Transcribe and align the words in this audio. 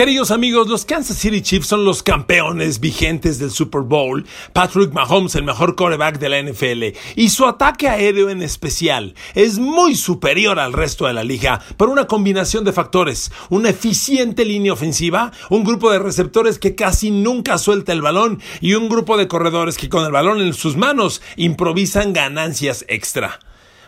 Queridos 0.00 0.30
amigos, 0.30 0.66
los 0.66 0.86
Kansas 0.86 1.18
City 1.18 1.42
Chiefs 1.42 1.66
son 1.66 1.84
los 1.84 2.02
campeones 2.02 2.80
vigentes 2.80 3.38
del 3.38 3.50
Super 3.50 3.82
Bowl. 3.82 4.24
Patrick 4.54 4.94
Mahomes, 4.94 5.34
el 5.34 5.42
mejor 5.42 5.76
quarterback 5.76 6.18
de 6.18 6.28
la 6.30 6.42
NFL, 6.42 6.96
y 7.16 7.28
su 7.28 7.44
ataque 7.44 7.86
aéreo 7.86 8.30
en 8.30 8.40
especial 8.40 9.14
es 9.34 9.58
muy 9.58 9.94
superior 9.94 10.58
al 10.58 10.72
resto 10.72 11.06
de 11.06 11.12
la 11.12 11.22
liga 11.22 11.60
por 11.76 11.90
una 11.90 12.06
combinación 12.06 12.64
de 12.64 12.72
factores. 12.72 13.30
Una 13.50 13.68
eficiente 13.68 14.46
línea 14.46 14.72
ofensiva, 14.72 15.32
un 15.50 15.64
grupo 15.64 15.92
de 15.92 15.98
receptores 15.98 16.58
que 16.58 16.74
casi 16.74 17.10
nunca 17.10 17.58
suelta 17.58 17.92
el 17.92 18.00
balón 18.00 18.40
y 18.62 18.76
un 18.76 18.88
grupo 18.88 19.18
de 19.18 19.28
corredores 19.28 19.76
que 19.76 19.90
con 19.90 20.06
el 20.06 20.12
balón 20.12 20.40
en 20.40 20.54
sus 20.54 20.78
manos 20.78 21.20
improvisan 21.36 22.14
ganancias 22.14 22.86
extra. 22.88 23.38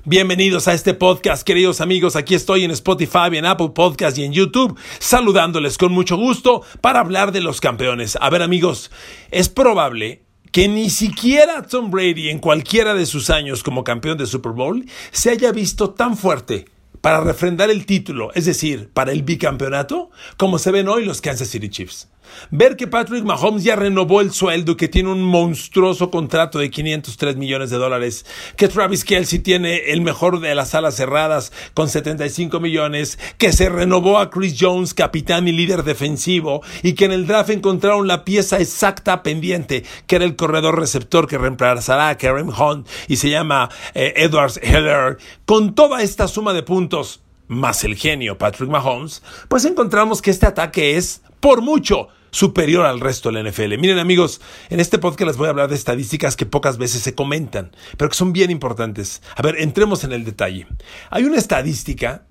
Bienvenidos 0.04 0.66
a 0.66 0.74
este 0.74 0.94
podcast, 0.94 1.46
queridos 1.46 1.80
amigos. 1.80 2.16
Aquí 2.16 2.34
estoy 2.34 2.64
en 2.64 2.72
Spotify, 2.72 3.28
en 3.34 3.46
Apple 3.46 3.70
Podcast 3.72 4.18
y 4.18 4.24
en 4.24 4.32
YouTube, 4.32 4.76
saludándoles 4.98 5.78
con 5.78 5.92
mucho 5.92 6.16
gusto 6.16 6.62
para 6.80 6.98
hablar 6.98 7.30
de 7.30 7.40
los 7.40 7.60
campeones. 7.60 8.18
A 8.20 8.28
ver, 8.28 8.42
amigos, 8.42 8.90
es 9.30 9.48
probable 9.48 10.24
que 10.50 10.66
ni 10.66 10.90
siquiera 10.90 11.62
Tom 11.62 11.92
Brady 11.92 12.30
en 12.30 12.40
cualquiera 12.40 12.94
de 12.94 13.06
sus 13.06 13.30
años 13.30 13.62
como 13.62 13.84
campeón 13.84 14.18
de 14.18 14.26
Super 14.26 14.50
Bowl 14.50 14.84
se 15.12 15.30
haya 15.30 15.52
visto 15.52 15.90
tan 15.90 16.16
fuerte 16.16 16.64
para 17.00 17.20
refrendar 17.20 17.70
el 17.70 17.86
título, 17.86 18.32
es 18.34 18.46
decir, 18.46 18.90
para 18.92 19.12
el 19.12 19.22
bicampeonato, 19.22 20.10
como 20.36 20.58
se 20.58 20.72
ven 20.72 20.88
hoy 20.88 21.04
los 21.04 21.20
Kansas 21.20 21.46
City 21.46 21.68
Chiefs. 21.68 22.08
Ver 22.50 22.76
que 22.76 22.86
Patrick 22.86 23.24
Mahomes 23.24 23.64
ya 23.64 23.76
renovó 23.76 24.20
el 24.20 24.32
sueldo, 24.32 24.76
que 24.76 24.88
tiene 24.88 25.10
un 25.10 25.22
monstruoso 25.22 26.10
contrato 26.10 26.58
de 26.58 26.70
503 26.70 27.36
millones 27.36 27.70
de 27.70 27.78
dólares, 27.78 28.26
que 28.56 28.68
Travis 28.68 29.04
Kelsey 29.04 29.38
tiene 29.40 29.92
el 29.92 30.00
mejor 30.00 30.40
de 30.40 30.54
las 30.54 30.74
alas 30.74 30.96
cerradas 30.96 31.52
con 31.74 31.88
75 31.88 32.60
millones, 32.60 33.18
que 33.38 33.52
se 33.52 33.68
renovó 33.68 34.18
a 34.18 34.30
Chris 34.30 34.56
Jones, 34.58 34.94
capitán 34.94 35.48
y 35.48 35.52
líder 35.52 35.82
defensivo, 35.82 36.62
y 36.82 36.94
que 36.94 37.04
en 37.04 37.12
el 37.12 37.26
draft 37.26 37.50
encontraron 37.50 38.06
la 38.06 38.24
pieza 38.24 38.60
exacta 38.60 39.22
pendiente, 39.22 39.84
que 40.06 40.16
era 40.16 40.24
el 40.24 40.36
corredor 40.36 40.78
receptor 40.78 41.26
que 41.26 41.38
reemplazará 41.38 42.08
a 42.08 42.18
Kareem 42.18 42.48
Hunt 42.48 42.88
y 43.08 43.16
se 43.16 43.30
llama 43.30 43.70
eh, 43.94 44.14
Edwards 44.16 44.60
Heller. 44.62 45.18
Con 45.44 45.74
toda 45.74 46.02
esta 46.02 46.28
suma 46.28 46.52
de 46.52 46.62
puntos, 46.62 47.22
más 47.48 47.84
el 47.84 47.96
genio 47.96 48.38
Patrick 48.38 48.70
Mahomes, 48.70 49.22
pues 49.48 49.64
encontramos 49.64 50.22
que 50.22 50.30
este 50.30 50.46
ataque 50.46 50.96
es, 50.96 51.22
por 51.40 51.60
mucho, 51.60 52.08
superior 52.32 52.86
al 52.86 52.98
resto 52.98 53.30
de 53.30 53.40
la 53.40 53.48
NFL. 53.48 53.78
Miren 53.78 53.98
amigos, 53.98 54.40
en 54.70 54.80
este 54.80 54.98
podcast 54.98 55.28
les 55.28 55.36
voy 55.36 55.46
a 55.46 55.50
hablar 55.50 55.68
de 55.68 55.76
estadísticas 55.76 56.34
que 56.34 56.46
pocas 56.46 56.78
veces 56.78 57.02
se 57.02 57.14
comentan, 57.14 57.70
pero 57.96 58.08
que 58.08 58.16
son 58.16 58.32
bien 58.32 58.50
importantes. 58.50 59.22
A 59.36 59.42
ver, 59.42 59.56
entremos 59.60 60.02
en 60.02 60.12
el 60.12 60.24
detalle. 60.24 60.66
Hay 61.10 61.24
una 61.24 61.36
estadística 61.36 62.26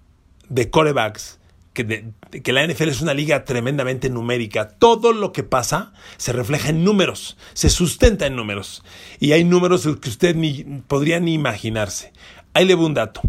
de 0.50 0.69
corebacks 0.69 1.39
que, 1.73 2.12
que, 2.44 2.51
la 2.51 2.67
NFL 2.67 2.89
es 2.89 3.01
una 3.01 3.13
liga 3.13 3.45
tremendamente 3.45 4.09
numérica. 4.09 4.67
Todo 4.67 5.13
lo 5.13 5.31
que 5.31 5.44
pasa 5.44 5.94
se 6.18 6.33
refleja 6.33 6.69
en 6.69 6.83
números, 6.83 7.38
se 7.53 7.69
sustenta 7.69 8.25
en 8.25 8.35
números. 8.35 8.83
Y 9.19 9.31
hay 9.31 9.45
números 9.45 9.88
que 10.01 10.09
usted 10.09 10.35
ni 10.35 10.63
podría 10.88 11.19
ni 11.19 11.33
imaginarse. 11.33 12.12
Ahí 12.53 12.66
le 12.66 12.73
voy 12.73 12.88
un 12.88 12.95
dato. 12.95 13.22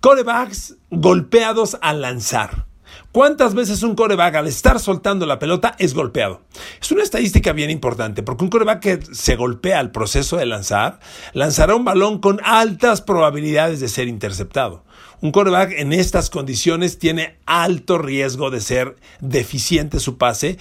Corebacks 0.00 0.76
golpeados 0.90 1.76
al 1.80 2.02
lanzar. 2.02 2.67
¿Cuántas 3.12 3.54
veces 3.54 3.82
un 3.82 3.94
coreback 3.94 4.34
al 4.36 4.46
estar 4.46 4.78
soltando 4.80 5.26
la 5.26 5.38
pelota 5.38 5.74
es 5.78 5.94
golpeado? 5.94 6.42
Es 6.80 6.90
una 6.92 7.02
estadística 7.02 7.52
bien 7.52 7.70
importante 7.70 8.22
porque 8.22 8.44
un 8.44 8.50
coreback 8.50 8.80
que 8.80 9.00
se 9.12 9.36
golpea 9.36 9.78
al 9.78 9.90
proceso 9.90 10.36
de 10.36 10.46
lanzar 10.46 11.00
lanzará 11.32 11.74
un 11.74 11.84
balón 11.84 12.20
con 12.20 12.40
altas 12.44 13.00
probabilidades 13.00 13.80
de 13.80 13.88
ser 13.88 14.08
interceptado. 14.08 14.84
Un 15.20 15.32
coreback 15.32 15.72
en 15.72 15.92
estas 15.92 16.30
condiciones 16.30 16.98
tiene 16.98 17.38
alto 17.44 17.98
riesgo 17.98 18.50
de 18.50 18.60
ser 18.60 18.96
deficiente 19.20 19.98
su 19.98 20.16
pase 20.16 20.58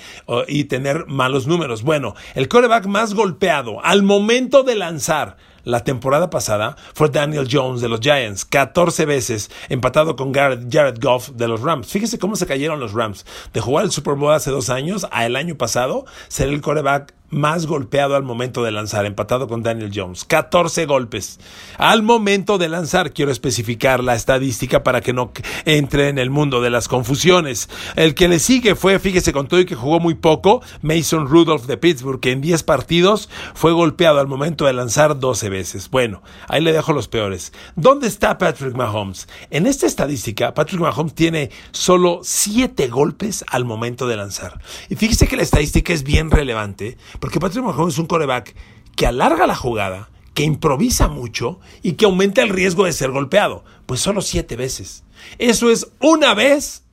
y 0.48 0.64
tener 0.64 1.06
malos 1.08 1.46
números. 1.46 1.84
Bueno, 1.84 2.16
el 2.34 2.48
coreback 2.48 2.88
más 2.88 3.14
golpeado 3.14 3.84
al 3.84 4.02
momento 4.02 4.64
de 4.64 4.76
lanzar 4.76 5.38
la 5.68 5.84
temporada 5.84 6.30
pasada 6.30 6.78
fue 6.94 7.10
Daniel 7.10 7.48
Jones 7.52 7.82
de 7.82 7.90
los 7.90 8.00
Giants, 8.00 8.46
14 8.46 9.06
veces 9.06 9.52
empatado 9.68 10.16
con 10.16 10.34
Jared 10.34 10.98
Goff 11.02 11.32
de 11.32 11.50
los 11.50 11.62
Rams. 11.62 11.88
Fíjese 11.88 12.18
cómo 12.18 12.38
se 12.38 12.48
cayeron 12.48 12.80
los 12.80 12.94
Rams. 12.94 13.26
De 13.54 13.60
jugar 13.60 13.84
el 13.84 13.92
Super 13.92 14.16
Bowl 14.16 14.32
hace 14.32 14.50
dos 14.50 14.70
años 14.70 15.06
a 15.12 15.26
el 15.26 15.36
año 15.36 15.58
pasado, 15.58 16.06
ser 16.30 16.48
el 16.48 16.62
coreback 16.62 17.14
más 17.30 17.66
golpeado 17.66 18.16
al 18.16 18.24
momento 18.24 18.64
de 18.64 18.72
lanzar, 18.72 19.06
empatado 19.06 19.48
con 19.48 19.64
Daniel 19.64 19.92
Jones. 19.94 20.24
14 20.26 20.86
golpes. 20.86 21.40
Al 21.78 22.04
momento 22.04 22.58
de 22.58 22.70
lanzar, 22.70 23.14
quiero 23.14 23.32
especificar 23.32 24.04
la 24.04 24.16
estadística 24.16 24.84
para 24.84 25.02
que 25.02 25.14
no 25.14 25.32
entre 25.66 26.10
en 26.10 26.20
el 26.20 26.30
mundo 26.30 26.62
de 26.62 26.70
las 26.70 26.88
confusiones. 26.88 27.70
El 27.96 28.16
que 28.16 28.28
le 28.28 28.40
sigue 28.40 28.76
fue, 28.76 29.00
fíjese 29.00 29.34
con 29.34 29.48
todo 29.48 29.60
y 29.60 29.66
que 29.66 29.76
jugó 29.76 30.00
muy 30.00 30.16
poco, 30.16 30.62
Mason 30.82 31.28
Rudolph 31.28 31.66
de 31.66 31.78
Pittsburgh, 31.78 32.20
que 32.20 32.32
en 32.32 32.42
10 32.42 32.64
partidos 32.64 33.30
fue 33.54 33.72
golpeado 33.72 34.20
al 34.20 34.28
momento 34.28 34.66
de 34.66 34.74
lanzar 34.74 35.20
12 35.20 35.50
veces. 35.50 35.90
Bueno, 35.90 36.22
ahí 36.48 36.62
le 36.62 36.74
dejo 36.74 36.94
los 36.94 37.08
peores. 37.08 37.52
¿Dónde 37.76 38.08
está 38.08 38.38
Patrick 38.38 38.76
Mahomes? 38.76 39.28
En 39.50 39.68
esta 39.68 39.86
estadística, 39.86 40.54
Patrick 40.54 40.80
Mahomes 40.80 41.14
tiene 41.14 41.52
solo 41.72 42.22
7 42.24 42.88
golpes 42.88 43.44
al 43.50 43.66
momento 43.66 44.08
de 44.08 44.18
lanzar. 44.18 44.62
Y 44.90 44.96
fíjese 44.96 45.28
que 45.28 45.36
la 45.36 45.44
estadística 45.44 45.94
es 45.94 46.04
bien 46.04 46.32
relevante 46.32 46.98
porque 47.20 47.40
Patrick 47.40 47.64
Mahomes 47.64 47.96
es 47.96 48.00
un 48.00 48.08
coreback 48.08 48.56
que 48.96 49.08
alarga 49.08 49.48
la 49.48 49.56
jugada, 49.56 50.10
que 50.34 50.44
improvisa 50.44 51.08
mucho 51.08 51.60
y 51.82 51.94
que 51.94 52.06
aumenta 52.06 52.42
el 52.42 52.50
riesgo 52.50 52.86
de 52.86 52.94
ser 52.94 53.12
golpeado. 53.12 53.64
Pues 53.86 54.02
solo 54.02 54.22
siete 54.22 54.56
veces. 54.56 55.04
Eso 55.38 55.70
es 55.72 55.92
una 56.00 56.34
vez 56.34 56.84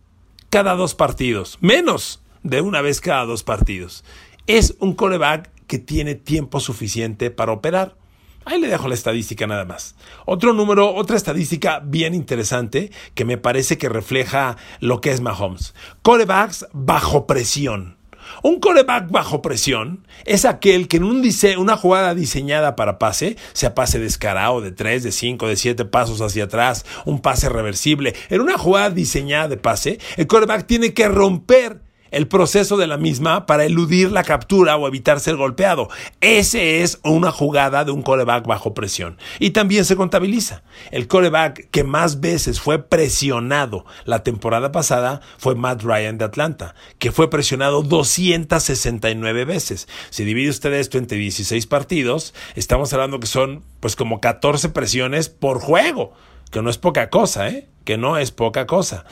cada 0.51 0.75
dos 0.75 0.95
partidos. 0.95 1.59
Menos 1.61 2.23
de 2.43 2.61
una 2.61 2.81
vez 2.81 3.01
cada 3.01 3.25
dos 3.25 3.43
partidos. 3.43 4.05
Es 4.47 4.77
un 4.79 4.95
coreback 4.95 5.51
que 5.67 5.79
tiene 5.79 6.15
tiempo 6.15 6.61
suficiente 6.61 7.31
para 7.31 7.53
operar. 7.53 7.97
Ahí 8.45 8.61
le 8.61 8.69
dejo 8.69 8.89
la 8.89 8.95
estadística 8.95 9.47
nada 9.47 9.65
más. 9.65 9.97
Otro 10.27 10.53
número, 10.53 10.95
otra 10.95 11.17
estadística 11.17 11.81
bien 11.81 12.15
interesante 12.15 12.93
que 13.15 13.25
me 13.25 13.39
parece 13.39 13.79
que 13.79 13.89
refleja 13.89 14.57
lo 14.81 15.01
que 15.01 15.11
es 15.11 15.23
Mahomes. 15.23 15.75
Corebacks 16.03 16.67
bajo 16.73 17.27
presión. 17.27 17.97
Un 18.43 18.61
coreback 18.61 19.11
bajo 19.11 19.43
presión 19.43 20.07
es 20.25 20.45
aquel 20.45 20.89
que 20.89 20.99
en 20.99 21.05
un 21.05 21.25
una 21.59 21.77
jugada 21.77 22.15
diseñada 22.15 22.77
para 22.77 22.99
pase, 22.99 23.37
sea 23.53 23.75
pase 23.75 23.99
descarado 23.99 24.61
de 24.61 24.73
3, 24.73 25.03
de 25.03 25.13
5, 25.13 25.49
de 25.49 25.57
7 25.57 25.85
pasos 25.87 26.21
hacia 26.21 26.45
atrás, 26.45 26.85
un 27.05 27.21
pase 27.21 27.49
reversible, 27.49 28.15
en 28.29 28.41
una 28.41 28.59
jugada 28.59 28.91
diseñada 28.91 29.49
de 29.49 29.57
pase, 29.57 29.99
el 30.17 30.27
coreback 30.27 30.67
tiene 30.67 30.93
que 30.93 31.09
romper 31.09 31.84
el 32.15 32.29
proceso 32.29 32.77
de 32.77 32.87
la 32.87 32.97
misma 32.97 33.47
para 33.47 33.65
eludir 33.65 34.13
la 34.13 34.23
captura 34.23 34.77
o 34.77 34.87
evitar 34.87 35.21
ser 35.21 35.37
golpeado. 35.37 35.89
Ese 36.21 36.83
es 36.83 37.01
una 37.03 37.31
jugada 37.31 37.85
de 37.85 37.91
un 37.91 38.03
coreback 38.03 38.47
bajo 38.47 38.73
presión. 38.73 39.19
Y 39.41 39.51
también 39.51 39.85
se 39.85 39.97
contabiliza. 39.97 40.63
El 40.91 41.09
coreback 41.09 41.71
que 41.71 41.85
más 41.85 42.21
veces 42.21 42.61
fue 42.61 42.79
presionado 42.79 43.85
la 44.05 44.23
temporada 44.23 44.73
pasada 44.73 45.21
fue 45.39 45.55
Matt 45.55 45.83
Ryan 45.83 46.19
de 46.19 46.25
Atlanta, 46.25 46.75
que 46.99 47.13
fue 47.13 47.31
presionado 47.31 47.83
269 47.83 49.45
veces. 49.45 49.89
Si 50.11 50.25
divide 50.25 50.51
usted 50.51 50.73
esto 50.75 50.99
entre 50.99 51.19
16 51.19 51.67
partidos, 51.67 52.35
estamos 52.55 52.93
hablando 52.93 53.21
que 53.21 53.27
son 53.27 53.63
pues 53.81 53.97
como 53.97 54.21
14 54.21 54.69
presiones 54.69 55.29
por 55.29 55.61
juego 55.61 56.13
que 56.55 56.63
no 56.63 56.71
es 56.71 56.79
poca 56.79 57.11
cosa, 57.11 57.49
¿eh? 57.49 57.67
Que 57.83 57.99
no 57.99 58.17
es 58.17 58.31
poca 58.31 58.65
cosa. 58.65 59.05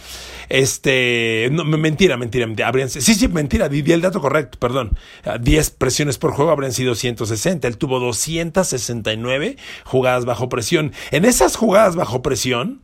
Este, 0.49 1.49
no, 1.51 1.65
mentira, 1.65 2.17
mentira, 2.17 2.47
mentira. 2.47 2.69
Habrían, 2.69 2.89
sí, 2.89 3.01
sí, 3.01 3.27
mentira, 3.27 3.69
di, 3.69 3.83
di, 3.83 3.91
el 3.91 4.01
dato 4.01 4.21
correcto, 4.21 4.61
perdón. 4.61 4.97
10 5.41 5.71
presiones 5.71 6.19
por 6.19 6.31
juego 6.31 6.53
habrían 6.53 6.73
sido 6.73 6.95
160. 6.95 7.67
Él 7.67 7.79
tuvo 7.79 7.99
269 7.99 9.57
jugadas 9.85 10.25
bajo 10.25 10.49
presión. 10.49 10.93
En 11.11 11.25
esas 11.25 11.57
jugadas 11.57 11.97
bajo 11.97 12.23
presión, 12.23 12.81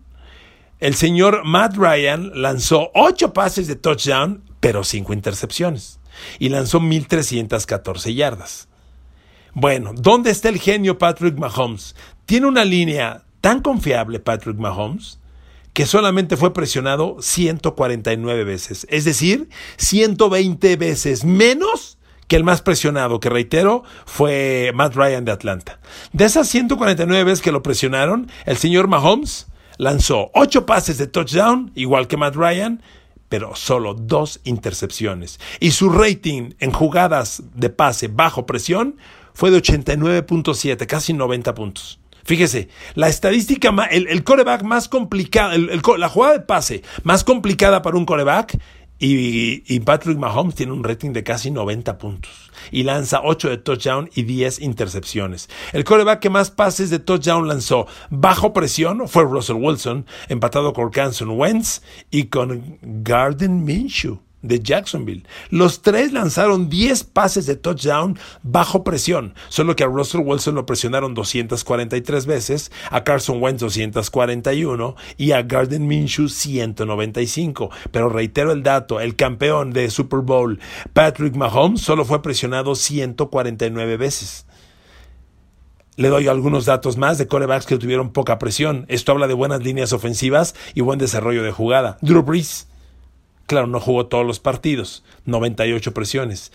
el 0.80 0.96
señor 0.96 1.44
Matt 1.44 1.76
Ryan 1.76 2.32
lanzó 2.34 2.90
8 2.94 3.32
pases 3.32 3.68
de 3.68 3.76
touchdown, 3.76 4.42
pero 4.58 4.82
5 4.82 5.12
intercepciones. 5.12 6.00
Y 6.40 6.48
lanzó 6.48 6.80
1314 6.80 8.12
yardas. 8.12 8.66
Bueno, 9.54 9.92
¿dónde 9.94 10.32
está 10.32 10.48
el 10.48 10.58
genio 10.58 10.98
Patrick 10.98 11.38
Mahomes? 11.38 11.94
Tiene 12.26 12.46
una 12.46 12.64
línea 12.64 13.22
tan 13.40 13.60
confiable 13.60 14.20
Patrick 14.20 14.58
Mahomes 14.58 15.18
que 15.72 15.86
solamente 15.86 16.36
fue 16.36 16.52
presionado 16.52 17.18
149 17.20 18.42
veces, 18.42 18.84
es 18.90 19.04
decir, 19.04 19.48
120 19.76 20.76
veces 20.76 21.24
menos 21.24 21.98
que 22.26 22.36
el 22.36 22.44
más 22.44 22.62
presionado, 22.62 23.20
que 23.20 23.30
reitero, 23.30 23.84
fue 24.04 24.72
Matt 24.74 24.94
Ryan 24.94 25.24
de 25.24 25.32
Atlanta. 25.32 25.80
De 26.12 26.24
esas 26.24 26.48
149 26.48 27.24
veces 27.24 27.42
que 27.42 27.52
lo 27.52 27.62
presionaron, 27.62 28.30
el 28.44 28.56
señor 28.56 28.88
Mahomes 28.88 29.46
lanzó 29.78 30.30
8 30.34 30.66
pases 30.66 30.98
de 30.98 31.06
touchdown, 31.06 31.70
igual 31.74 32.06
que 32.06 32.16
Matt 32.16 32.34
Ryan, 32.34 32.82
pero 33.28 33.54
solo 33.54 33.94
dos 33.94 34.40
intercepciones. 34.44 35.40
Y 35.60 35.70
su 35.70 35.90
rating 35.90 36.54
en 36.60 36.72
jugadas 36.72 37.42
de 37.54 37.70
pase 37.70 38.08
bajo 38.08 38.46
presión 38.46 38.96
fue 39.32 39.50
de 39.50 39.62
89.7, 39.62 40.86
casi 40.86 41.12
90 41.12 41.54
puntos. 41.54 42.00
Fíjese, 42.28 42.68
la 42.94 43.08
estadística, 43.08 43.74
el, 43.90 44.22
coreback 44.22 44.62
más 44.62 44.86
complicado, 44.86 45.56
la 45.96 46.08
jugada 46.10 46.34
de 46.34 46.40
pase 46.40 46.82
más 47.02 47.24
complicada 47.24 47.80
para 47.80 47.96
un 47.96 48.04
coreback 48.04 48.58
y, 48.98 49.80
Patrick 49.80 50.18
Mahomes 50.18 50.54
tiene 50.54 50.72
un 50.72 50.84
rating 50.84 51.14
de 51.14 51.24
casi 51.24 51.50
90 51.50 51.96
puntos 51.96 52.50
y 52.70 52.82
lanza 52.82 53.22
8 53.24 53.48
de 53.48 53.56
touchdown 53.56 54.10
y 54.14 54.24
10 54.24 54.60
intercepciones. 54.60 55.48
El 55.72 55.84
coreback 55.84 56.20
que 56.20 56.28
más 56.28 56.50
pases 56.50 56.90
de 56.90 56.98
touchdown 56.98 57.48
lanzó 57.48 57.86
bajo 58.10 58.52
presión 58.52 59.08
fue 59.08 59.22
Russell 59.22 59.56
Wilson, 59.56 60.04
empatado 60.28 60.74
con 60.74 60.90
Canson 60.90 61.30
Wentz 61.30 61.80
y 62.10 62.24
con 62.24 62.78
Garden 62.82 63.64
Minshew 63.64 64.20
de 64.42 64.60
Jacksonville. 64.60 65.26
Los 65.50 65.82
tres 65.82 66.12
lanzaron 66.12 66.68
10 66.68 67.04
pases 67.04 67.46
de 67.46 67.56
touchdown 67.56 68.18
bajo 68.42 68.84
presión, 68.84 69.34
solo 69.48 69.74
que 69.76 69.84
a 69.84 69.88
Russell 69.88 70.20
Wilson 70.20 70.54
lo 70.54 70.66
presionaron 70.66 71.14
243 71.14 72.26
veces, 72.26 72.72
a 72.90 73.04
Carson 73.04 73.42
Wentz 73.42 73.60
241 73.60 74.96
y 75.16 75.32
a 75.32 75.42
Garden 75.42 75.86
Minshew 75.86 76.28
195. 76.28 77.70
Pero 77.90 78.08
reitero 78.08 78.52
el 78.52 78.62
dato, 78.62 79.00
el 79.00 79.16
campeón 79.16 79.72
de 79.72 79.90
Super 79.90 80.20
Bowl, 80.20 80.60
Patrick 80.92 81.34
Mahomes, 81.34 81.80
solo 81.80 82.04
fue 82.04 82.22
presionado 82.22 82.74
149 82.74 83.96
veces. 83.96 84.46
Le 85.96 86.10
doy 86.10 86.28
algunos 86.28 86.64
datos 86.64 86.96
más 86.96 87.18
de 87.18 87.26
corebacks 87.26 87.66
que 87.66 87.76
tuvieron 87.76 88.12
poca 88.12 88.38
presión. 88.38 88.86
Esto 88.86 89.10
habla 89.10 89.26
de 89.26 89.34
buenas 89.34 89.64
líneas 89.64 89.92
ofensivas 89.92 90.54
y 90.74 90.80
buen 90.80 91.00
desarrollo 91.00 91.42
de 91.42 91.50
jugada. 91.50 91.98
Drew 92.02 92.22
Brees, 92.22 92.67
Claro, 93.48 93.66
no 93.66 93.80
jugó 93.80 94.04
todos 94.08 94.26
los 94.26 94.40
partidos, 94.40 95.02
98 95.24 95.94
presiones. 95.94 96.52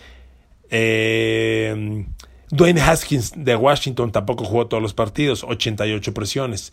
Eh, 0.70 2.06
Dwayne 2.52 2.80
Haskins 2.80 3.32
de 3.34 3.56
Washington 3.56 4.12
tampoco 4.12 4.44
jugó 4.44 4.68
todos 4.68 4.80
los 4.80 4.94
partidos, 4.94 5.42
88 5.42 6.14
presiones. 6.14 6.72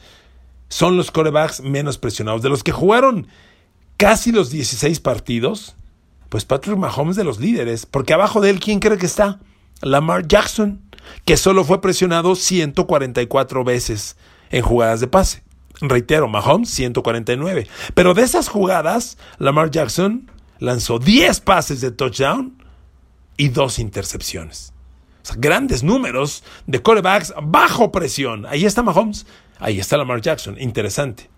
Son 0.69 0.95
los 0.95 1.09
corebacks 1.09 1.61
menos 1.61 1.97
presionados. 1.97 2.43
De 2.43 2.49
los 2.49 2.63
que 2.63 2.71
jugaron 2.71 3.25
casi 3.97 4.31
los 4.31 4.51
16 4.51 4.99
partidos, 4.99 5.75
pues 6.29 6.45
Patrick 6.45 6.77
Mahomes 6.77 7.15
de 7.15 7.23
los 7.23 7.39
líderes, 7.39 7.87
porque 7.87 8.13
abajo 8.13 8.41
de 8.41 8.51
él, 8.51 8.59
¿quién 8.59 8.79
cree 8.79 8.99
que 8.99 9.07
está? 9.07 9.39
Lamar 9.81 10.27
Jackson, 10.27 10.81
que 11.25 11.35
solo 11.35 11.63
fue 11.63 11.81
presionado 11.81 12.35
144 12.35 13.63
veces 13.63 14.17
en 14.51 14.61
jugadas 14.61 14.99
de 14.99 15.07
pase. 15.07 15.41
Reitero, 15.81 16.27
Mahomes 16.27 16.69
149. 16.69 17.67
Pero 17.93 18.13
de 18.13 18.23
esas 18.23 18.47
jugadas, 18.47 19.17
Lamar 19.37 19.71
Jackson 19.71 20.29
lanzó 20.59 20.99
10 20.99 21.39
pases 21.41 21.81
de 21.81 21.91
touchdown 21.91 22.63
y 23.37 23.49
dos 23.49 23.79
intercepciones. 23.79 24.73
O 25.23 25.25
sea, 25.25 25.35
grandes 25.37 25.83
números 25.83 26.43
de 26.67 26.81
corebacks 26.81 27.33
bajo 27.41 27.91
presión. 27.91 28.45
Ahí 28.45 28.65
está 28.65 28.83
Mahomes, 28.83 29.25
ahí 29.59 29.79
está 29.79 29.97
Lamar 29.97 30.21
Jackson. 30.21 30.55
Interesante. 30.59 31.29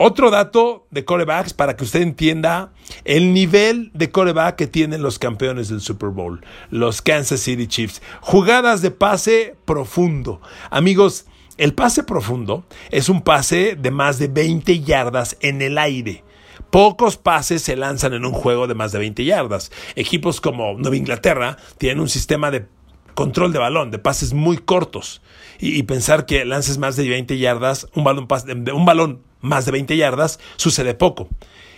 Otro 0.00 0.30
dato 0.30 0.86
de 0.92 1.04
corebacks 1.04 1.52
para 1.52 1.74
que 1.74 1.82
usted 1.82 2.02
entienda 2.02 2.72
el 3.04 3.34
nivel 3.34 3.90
de 3.94 4.12
coreback 4.12 4.54
que 4.54 4.68
tienen 4.68 5.02
los 5.02 5.18
campeones 5.18 5.68
del 5.70 5.80
Super 5.80 6.10
Bowl, 6.10 6.44
los 6.70 7.02
Kansas 7.02 7.40
City 7.40 7.66
Chiefs. 7.66 8.00
Jugadas 8.20 8.80
de 8.80 8.92
pase 8.92 9.56
profundo. 9.64 10.40
Amigos, 10.70 11.26
el 11.58 11.74
pase 11.74 12.04
profundo 12.04 12.64
es 12.90 13.08
un 13.08 13.22
pase 13.22 13.76
de 13.76 13.90
más 13.90 14.18
de 14.18 14.28
20 14.28 14.80
yardas 14.80 15.36
en 15.40 15.60
el 15.60 15.76
aire. 15.76 16.24
Pocos 16.70 17.16
pases 17.16 17.62
se 17.62 17.76
lanzan 17.76 18.14
en 18.14 18.24
un 18.24 18.32
juego 18.32 18.66
de 18.66 18.74
más 18.74 18.92
de 18.92 18.98
20 18.98 19.24
yardas. 19.24 19.72
Equipos 19.96 20.40
como 20.40 20.74
Nueva 20.74 20.96
Inglaterra 20.96 21.56
tienen 21.78 22.00
un 22.00 22.08
sistema 22.08 22.50
de 22.50 22.66
control 23.14 23.52
de 23.52 23.58
balón, 23.58 23.90
de 23.90 23.98
pases 23.98 24.32
muy 24.32 24.58
cortos. 24.58 25.20
Y, 25.58 25.82
pensar 25.82 26.26
que 26.26 26.44
lances 26.44 26.78
más 26.78 26.94
de 26.94 27.08
20 27.08 27.36
yardas, 27.38 27.88
un 27.94 28.04
balón, 28.04 28.28
un 28.72 28.84
balón 28.84 29.22
más 29.40 29.66
de 29.66 29.72
20 29.72 29.96
yardas, 29.96 30.38
sucede 30.56 30.94
poco. 30.94 31.28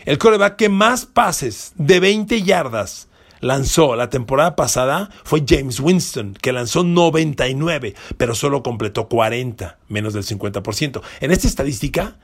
El 0.04 0.18
coreback 0.18 0.56
que 0.56 0.68
más 0.68 1.06
pases 1.06 1.72
de 1.76 2.00
20 2.00 2.42
yardas 2.42 3.08
lanzó 3.40 3.96
la 3.96 4.10
temporada 4.10 4.56
pasada 4.56 5.10
fue 5.24 5.44
James 5.46 5.80
Winston, 5.80 6.34
que 6.40 6.52
lanzó 6.52 6.84
99, 6.84 7.94
pero 8.16 8.34
solo 8.34 8.62
completó 8.62 9.08
40, 9.08 9.78
menos 9.88 10.14
del 10.14 10.24
50%. 10.24 11.02
En 11.20 11.30
esta 11.30 11.48
estadística, 11.48 12.18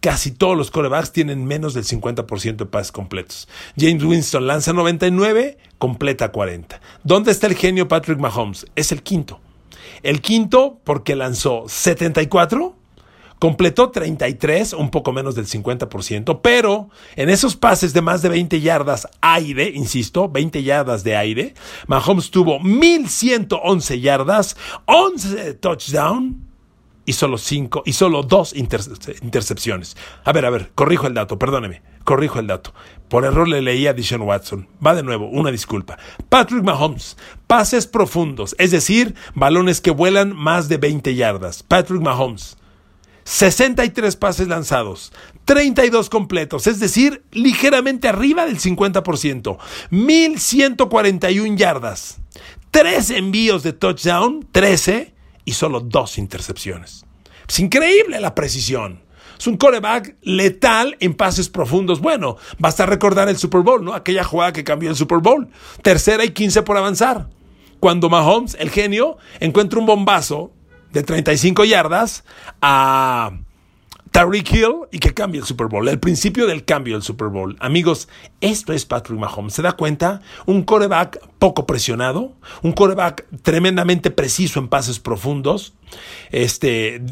casi 0.00 0.32
todos 0.32 0.56
los 0.56 0.70
corebacks 0.70 1.12
tienen 1.12 1.44
menos 1.44 1.74
del 1.74 1.84
50% 1.84 2.56
de 2.56 2.66
pases 2.66 2.92
completos. 2.92 3.48
James 3.76 4.02
Winston 4.02 4.46
lanza 4.46 4.72
99, 4.72 5.58
completa 5.78 6.32
40. 6.32 6.80
¿Dónde 7.04 7.32
está 7.32 7.46
el 7.46 7.54
genio 7.54 7.88
Patrick 7.88 8.18
Mahomes? 8.18 8.66
Es 8.74 8.92
el 8.92 9.02
quinto. 9.02 9.40
El 10.02 10.20
quinto 10.20 10.80
porque 10.84 11.14
lanzó 11.16 11.64
74 11.68 12.79
Completó 13.40 13.90
33, 13.90 14.74
un 14.74 14.90
poco 14.90 15.12
menos 15.12 15.34
del 15.34 15.46
50%, 15.46 16.40
pero 16.42 16.90
en 17.16 17.30
esos 17.30 17.56
pases 17.56 17.94
de 17.94 18.02
más 18.02 18.20
de 18.20 18.28
20 18.28 18.60
yardas 18.60 19.08
aire, 19.22 19.70
insisto, 19.74 20.28
20 20.28 20.62
yardas 20.62 21.02
de 21.04 21.16
aire, 21.16 21.54
Mahomes 21.86 22.30
tuvo 22.30 22.60
1111 22.60 24.00
yardas, 24.00 24.56
11 24.84 25.54
touchdown 25.54 26.44
y 27.06 27.14
solo 27.14 27.38
5 27.38 27.82
y 27.86 27.94
solo 27.94 28.22
2 28.22 28.54
intercepciones. 28.54 29.96
A 30.22 30.32
ver, 30.32 30.44
a 30.44 30.50
ver, 30.50 30.70
corrijo 30.74 31.06
el 31.06 31.14
dato, 31.14 31.38
perdóneme, 31.38 31.80
corrijo 32.04 32.40
el 32.40 32.46
dato. 32.46 32.74
Por 33.08 33.24
error 33.24 33.48
le 33.48 33.62
leí 33.62 33.86
a 33.86 33.94
Dishon 33.94 34.20
Watson. 34.20 34.68
Va 34.86 34.94
de 34.94 35.02
nuevo, 35.02 35.26
una 35.28 35.50
disculpa. 35.50 35.98
Patrick 36.28 36.62
Mahomes, 36.62 37.16
pases 37.46 37.86
profundos, 37.86 38.54
es 38.58 38.70
decir, 38.70 39.14
balones 39.34 39.80
que 39.80 39.90
vuelan 39.90 40.36
más 40.36 40.68
de 40.68 40.76
20 40.76 41.14
yardas. 41.14 41.62
Patrick 41.62 42.02
Mahomes, 42.02 42.58
63 43.30 44.16
pases 44.16 44.48
lanzados, 44.48 45.12
32 45.44 46.10
completos, 46.10 46.66
es 46.66 46.80
decir, 46.80 47.22
ligeramente 47.30 48.08
arriba 48.08 48.44
del 48.44 48.58
50%, 48.58 49.56
1141 49.90 51.56
yardas, 51.56 52.18
3 52.72 53.10
envíos 53.10 53.62
de 53.62 53.72
touchdown, 53.72 54.48
13 54.50 55.14
y 55.44 55.52
solo 55.52 55.78
2 55.78 56.18
intercepciones. 56.18 57.06
Es 57.48 57.60
increíble 57.60 58.20
la 58.20 58.34
precisión. 58.34 59.04
Es 59.38 59.46
un 59.46 59.56
coreback 59.56 60.16
letal 60.22 60.96
en 60.98 61.14
pases 61.14 61.48
profundos. 61.48 62.00
Bueno, 62.00 62.36
basta 62.58 62.84
recordar 62.84 63.28
el 63.28 63.38
Super 63.38 63.60
Bowl, 63.60 63.84
¿no? 63.84 63.94
Aquella 63.94 64.24
jugada 64.24 64.52
que 64.52 64.64
cambió 64.64 64.90
el 64.90 64.96
Super 64.96 65.18
Bowl. 65.18 65.48
Tercera 65.82 66.24
y 66.24 66.30
15 66.30 66.62
por 66.62 66.76
avanzar. 66.76 67.28
Cuando 67.78 68.10
Mahomes, 68.10 68.56
el 68.58 68.70
genio, 68.70 69.18
encuentra 69.38 69.78
un 69.78 69.86
bombazo 69.86 70.52
de 70.92 71.02
35 71.02 71.64
yardas 71.64 72.24
a 72.60 73.32
Tariq 74.10 74.52
Hill 74.52 74.74
y 74.90 74.98
que 74.98 75.14
cambie 75.14 75.40
el 75.40 75.46
Super 75.46 75.68
Bowl. 75.68 75.88
El 75.88 76.00
principio 76.00 76.46
del 76.46 76.64
cambio 76.64 76.94
del 76.94 77.02
Super 77.02 77.28
Bowl. 77.28 77.56
Amigos, 77.60 78.08
esto 78.40 78.72
es 78.72 78.84
Patrick 78.84 79.18
Mahomes. 79.18 79.54
¿Se 79.54 79.62
da 79.62 79.72
cuenta? 79.72 80.20
Un 80.46 80.62
coreback 80.62 81.20
poco 81.38 81.66
presionado, 81.66 82.32
un 82.62 82.72
coreback 82.72 83.26
tremendamente 83.42 84.10
preciso 84.10 84.58
en 84.58 84.68
pases 84.68 84.98
profundos. 84.98 85.74
Este, 86.30 87.02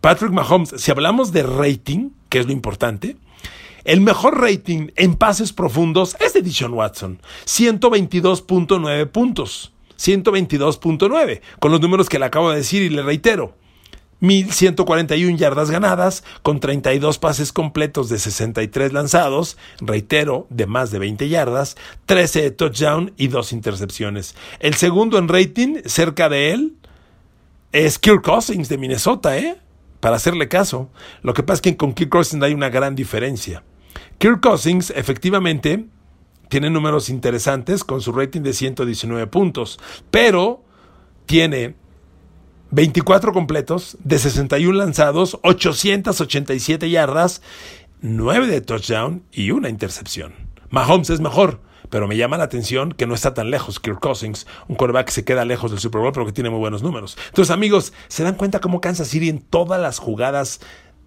Patrick 0.00 0.32
Mahomes, 0.32 0.74
si 0.76 0.90
hablamos 0.90 1.32
de 1.32 1.44
rating, 1.44 2.10
que 2.28 2.40
es 2.40 2.46
lo 2.46 2.52
importante, 2.52 3.16
el 3.84 4.00
mejor 4.00 4.40
rating 4.40 4.88
en 4.96 5.16
pases 5.16 5.52
profundos 5.52 6.16
es 6.20 6.34
de 6.34 6.42
Dishon 6.42 6.74
Watson, 6.74 7.20
122.9 7.46 9.06
puntos. 9.08 9.72
122.9, 10.02 11.40
con 11.60 11.70
los 11.70 11.80
números 11.80 12.08
que 12.08 12.18
le 12.18 12.24
acabo 12.24 12.50
de 12.50 12.56
decir 12.56 12.82
y 12.82 12.88
le 12.88 13.02
reitero. 13.02 13.56
1.141 14.20 15.36
yardas 15.36 15.70
ganadas, 15.70 16.22
con 16.42 16.60
32 16.60 17.18
pases 17.18 17.52
completos 17.52 18.08
de 18.08 18.20
63 18.20 18.92
lanzados, 18.92 19.58
reitero, 19.80 20.46
de 20.48 20.66
más 20.66 20.92
de 20.92 21.00
20 21.00 21.28
yardas, 21.28 21.76
13 22.06 22.42
de 22.42 22.50
touchdown 22.52 23.12
y 23.16 23.28
2 23.28 23.52
intercepciones. 23.52 24.36
El 24.60 24.74
segundo 24.74 25.18
en 25.18 25.26
rating, 25.26 25.82
cerca 25.86 26.28
de 26.28 26.52
él, 26.52 26.76
es 27.72 27.98
Kirk 27.98 28.22
Cousins 28.22 28.68
de 28.68 28.78
Minnesota, 28.78 29.36
¿eh? 29.38 29.56
Para 29.98 30.16
hacerle 30.16 30.48
caso. 30.48 30.90
Lo 31.22 31.34
que 31.34 31.42
pasa 31.42 31.56
es 31.56 31.62
que 31.62 31.76
con 31.76 31.92
Kirk 31.92 32.10
Cousins 32.10 32.42
hay 32.44 32.54
una 32.54 32.70
gran 32.70 32.94
diferencia. 32.94 33.64
Kirk 34.18 34.40
Cousins, 34.40 34.92
efectivamente, 34.94 35.86
tiene 36.52 36.68
números 36.68 37.08
interesantes 37.08 37.82
con 37.82 38.02
su 38.02 38.12
rating 38.12 38.42
de 38.42 38.52
119 38.52 39.26
puntos, 39.28 39.80
pero 40.10 40.62
tiene 41.24 41.76
24 42.72 43.32
completos 43.32 43.96
de 44.04 44.18
61 44.18 44.76
lanzados, 44.76 45.38
887 45.44 46.90
yardas, 46.90 47.40
9 48.02 48.48
de 48.48 48.60
touchdown 48.60 49.22
y 49.32 49.50
una 49.52 49.70
intercepción. 49.70 50.34
Mahomes 50.68 51.08
es 51.08 51.20
mejor, 51.20 51.62
pero 51.88 52.06
me 52.06 52.18
llama 52.18 52.36
la 52.36 52.44
atención 52.44 52.92
que 52.92 53.06
no 53.06 53.14
está 53.14 53.32
tan 53.32 53.50
lejos 53.50 53.80
Kirk 53.80 54.00
Cousins, 54.00 54.46
un 54.68 54.76
quarterback 54.76 55.06
que 55.06 55.12
se 55.12 55.24
queda 55.24 55.46
lejos 55.46 55.70
del 55.70 55.80
Super 55.80 56.02
Bowl 56.02 56.12
pero 56.12 56.26
que 56.26 56.32
tiene 56.32 56.50
muy 56.50 56.58
buenos 56.58 56.82
números. 56.82 57.16
Entonces, 57.28 57.50
amigos, 57.50 57.94
¿se 58.08 58.24
dan 58.24 58.34
cuenta 58.34 58.60
cómo 58.60 58.82
Kansas 58.82 59.08
City 59.08 59.30
en 59.30 59.40
todas 59.40 59.80
las 59.80 59.98
jugadas 59.98 60.60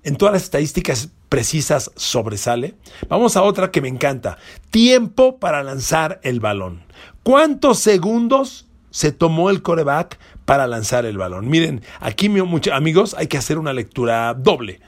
en 0.06 0.16
todas 0.18 0.34
las 0.34 0.44
estadísticas 0.44 1.10
precisas 1.30 1.92
sobresale. 1.96 2.76
Vamos 3.10 3.36
a 3.36 3.42
otra 3.42 3.72
que 3.72 3.82
me 3.82 3.88
encanta. 3.88 4.38
Tiempo 4.70 5.40
para 5.40 5.64
lanzar 5.64 6.20
el 6.24 6.40
balón. 6.40 6.84
¿Cuántos 7.24 7.80
segundos 7.80 8.68
se 8.92 9.12
tomó 9.12 9.50
el 9.50 9.64
coreback 9.64 10.20
para 10.46 10.68
lanzar 10.68 11.08
el 11.08 11.18
balón? 11.18 11.50
Miren, 11.50 11.82
aquí, 12.00 12.32
amigos, 12.72 13.16
hay 13.18 13.26
que 13.26 13.40
hacer 13.40 13.58
una 13.58 13.74
lectura 13.74 14.36
doble. 14.36 14.80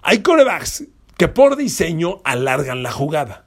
Hay 0.00 0.22
corebacks 0.22 0.86
que 1.18 1.28
por 1.28 1.56
diseño 1.56 2.22
alargan 2.24 2.82
la 2.82 2.92
jugada 2.92 3.44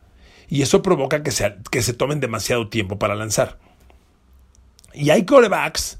y 0.47 0.61
eso 0.61 0.83
provoca 0.83 1.23
que 1.23 1.31
se, 1.31 1.55
que 1.71 1.81
se 1.81 1.93
tomen 1.93 2.19
demasiado 2.19 2.69
tiempo 2.69 2.99
para 2.99 3.15
lanzar. 3.15 3.57
Y 4.93 5.09
hay 5.09 5.25
corebacks 5.25 5.99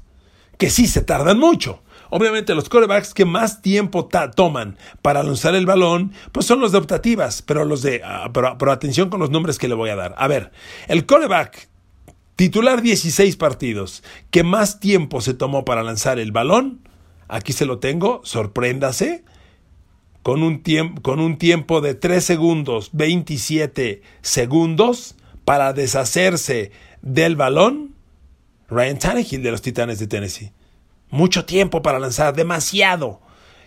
que 0.56 0.70
sí 0.70 0.86
se 0.86 1.02
tardan 1.02 1.40
mucho. 1.40 1.82
Obviamente 2.10 2.54
los 2.54 2.68
corebacks 2.68 3.14
que 3.14 3.24
más 3.24 3.62
tiempo 3.62 4.08
toman 4.34 4.76
para 5.00 5.22
lanzar 5.22 5.54
el 5.54 5.66
balón, 5.66 6.12
pues 6.32 6.44
son 6.46 6.60
los 6.60 6.72
de 6.72 6.78
optativas, 6.78 7.42
pero 7.42 7.64
los 7.64 7.82
de, 7.82 8.02
ah, 8.04 8.30
pero, 8.32 8.72
atención 8.72 9.08
con 9.08 9.20
los 9.20 9.30
nombres 9.30 9.58
que 9.58 9.68
le 9.68 9.74
voy 9.74 9.90
a 9.90 9.96
dar. 9.96 10.14
A 10.18 10.28
ver, 10.28 10.50
el 10.88 11.06
coreback 11.06 11.68
titular 12.36 12.82
16 12.82 13.36
partidos, 13.36 14.02
que 14.30 14.42
más 14.42 14.80
tiempo 14.80 15.20
se 15.20 15.34
tomó 15.34 15.64
para 15.64 15.82
lanzar 15.82 16.18
el 16.18 16.32
balón, 16.32 16.80
aquí 17.28 17.52
se 17.52 17.66
lo 17.66 17.78
tengo, 17.78 18.20
sorpréndase, 18.24 19.24
con 20.22 20.42
un, 20.42 20.62
con 21.02 21.20
un 21.20 21.38
tiempo 21.38 21.80
de 21.80 21.94
3 21.94 22.22
segundos, 22.22 22.90
27 22.92 24.02
segundos 24.20 25.14
para 25.44 25.72
deshacerse 25.72 26.72
del 27.02 27.36
balón, 27.36 27.94
Ryan 28.68 28.98
Tannehill 28.98 29.42
de 29.42 29.50
los 29.50 29.62
Titanes 29.62 29.98
de 29.98 30.06
Tennessee. 30.06 30.52
Mucho 31.10 31.44
tiempo 31.44 31.82
para 31.82 31.98
lanzar, 31.98 32.34
demasiado. 32.34 33.20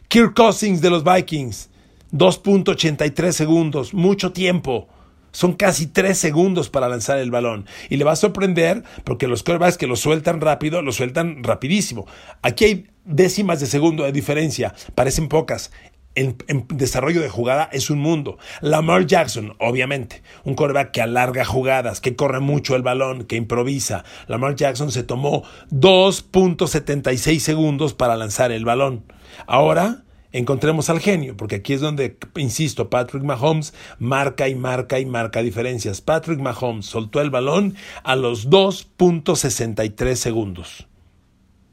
Kirk 0.07 0.33
Cousins 0.33 0.81
de 0.81 0.89
los 0.89 1.03
Vikings, 1.03 1.69
2.83 2.13 3.31
segundos, 3.31 3.93
mucho 3.93 4.31
tiempo. 4.31 4.87
Son 5.31 5.53
casi 5.53 5.87
3 5.87 6.15
segundos 6.15 6.69
para 6.69 6.87
lanzar 6.87 7.17
el 7.17 7.31
balón. 7.31 7.65
Y 7.89 7.97
le 7.97 8.03
va 8.03 8.11
a 8.11 8.15
sorprender 8.15 8.83
porque 9.03 9.27
los 9.27 9.41
quarterbacks 9.41 9.77
que 9.77 9.87
lo 9.87 9.95
sueltan 9.95 10.39
rápido, 10.39 10.81
lo 10.83 10.91
sueltan 10.91 11.43
rapidísimo. 11.43 12.05
Aquí 12.43 12.65
hay 12.65 12.87
décimas 13.03 13.59
de 13.59 13.65
segundo 13.65 14.03
de 14.03 14.11
diferencia, 14.11 14.73
parecen 14.95 15.27
pocas 15.27 15.71
en, 16.15 16.37
desarrollo 16.69 17.21
de 17.21 17.29
jugada 17.29 17.69
es 17.71 17.89
un 17.89 17.99
mundo. 17.99 18.37
Lamar 18.61 19.05
Jackson, 19.05 19.55
obviamente, 19.59 20.23
un 20.43 20.55
quarterback 20.55 20.91
que 20.91 21.01
alarga 21.01 21.45
jugadas, 21.45 22.01
que 22.01 22.15
corre 22.15 22.39
mucho 22.39 22.75
el 22.75 22.83
balón, 22.83 23.25
que 23.25 23.35
improvisa. 23.35 24.03
Lamar 24.27 24.55
Jackson 24.55 24.91
se 24.91 25.03
tomó 25.03 25.43
2.76 25.71 27.39
segundos 27.39 27.93
para 27.93 28.15
lanzar 28.15 28.51
el 28.51 28.65
balón. 28.65 29.03
Ahora 29.47 30.03
encontremos 30.31 30.89
al 30.89 30.99
genio, 30.99 31.37
porque 31.37 31.57
aquí 31.57 31.73
es 31.73 31.81
donde, 31.81 32.17
insisto, 32.35 32.89
Patrick 32.89 33.23
Mahomes 33.23 33.73
marca 33.99 34.47
y 34.49 34.55
marca 34.55 34.99
y 34.99 35.05
marca 35.05 35.41
diferencias. 35.41 36.01
Patrick 36.01 36.39
Mahomes 36.39 36.85
soltó 36.85 37.21
el 37.21 37.29
balón 37.29 37.75
a 38.03 38.15
los 38.15 38.49
2.63 38.49 40.15
segundos. 40.15 40.87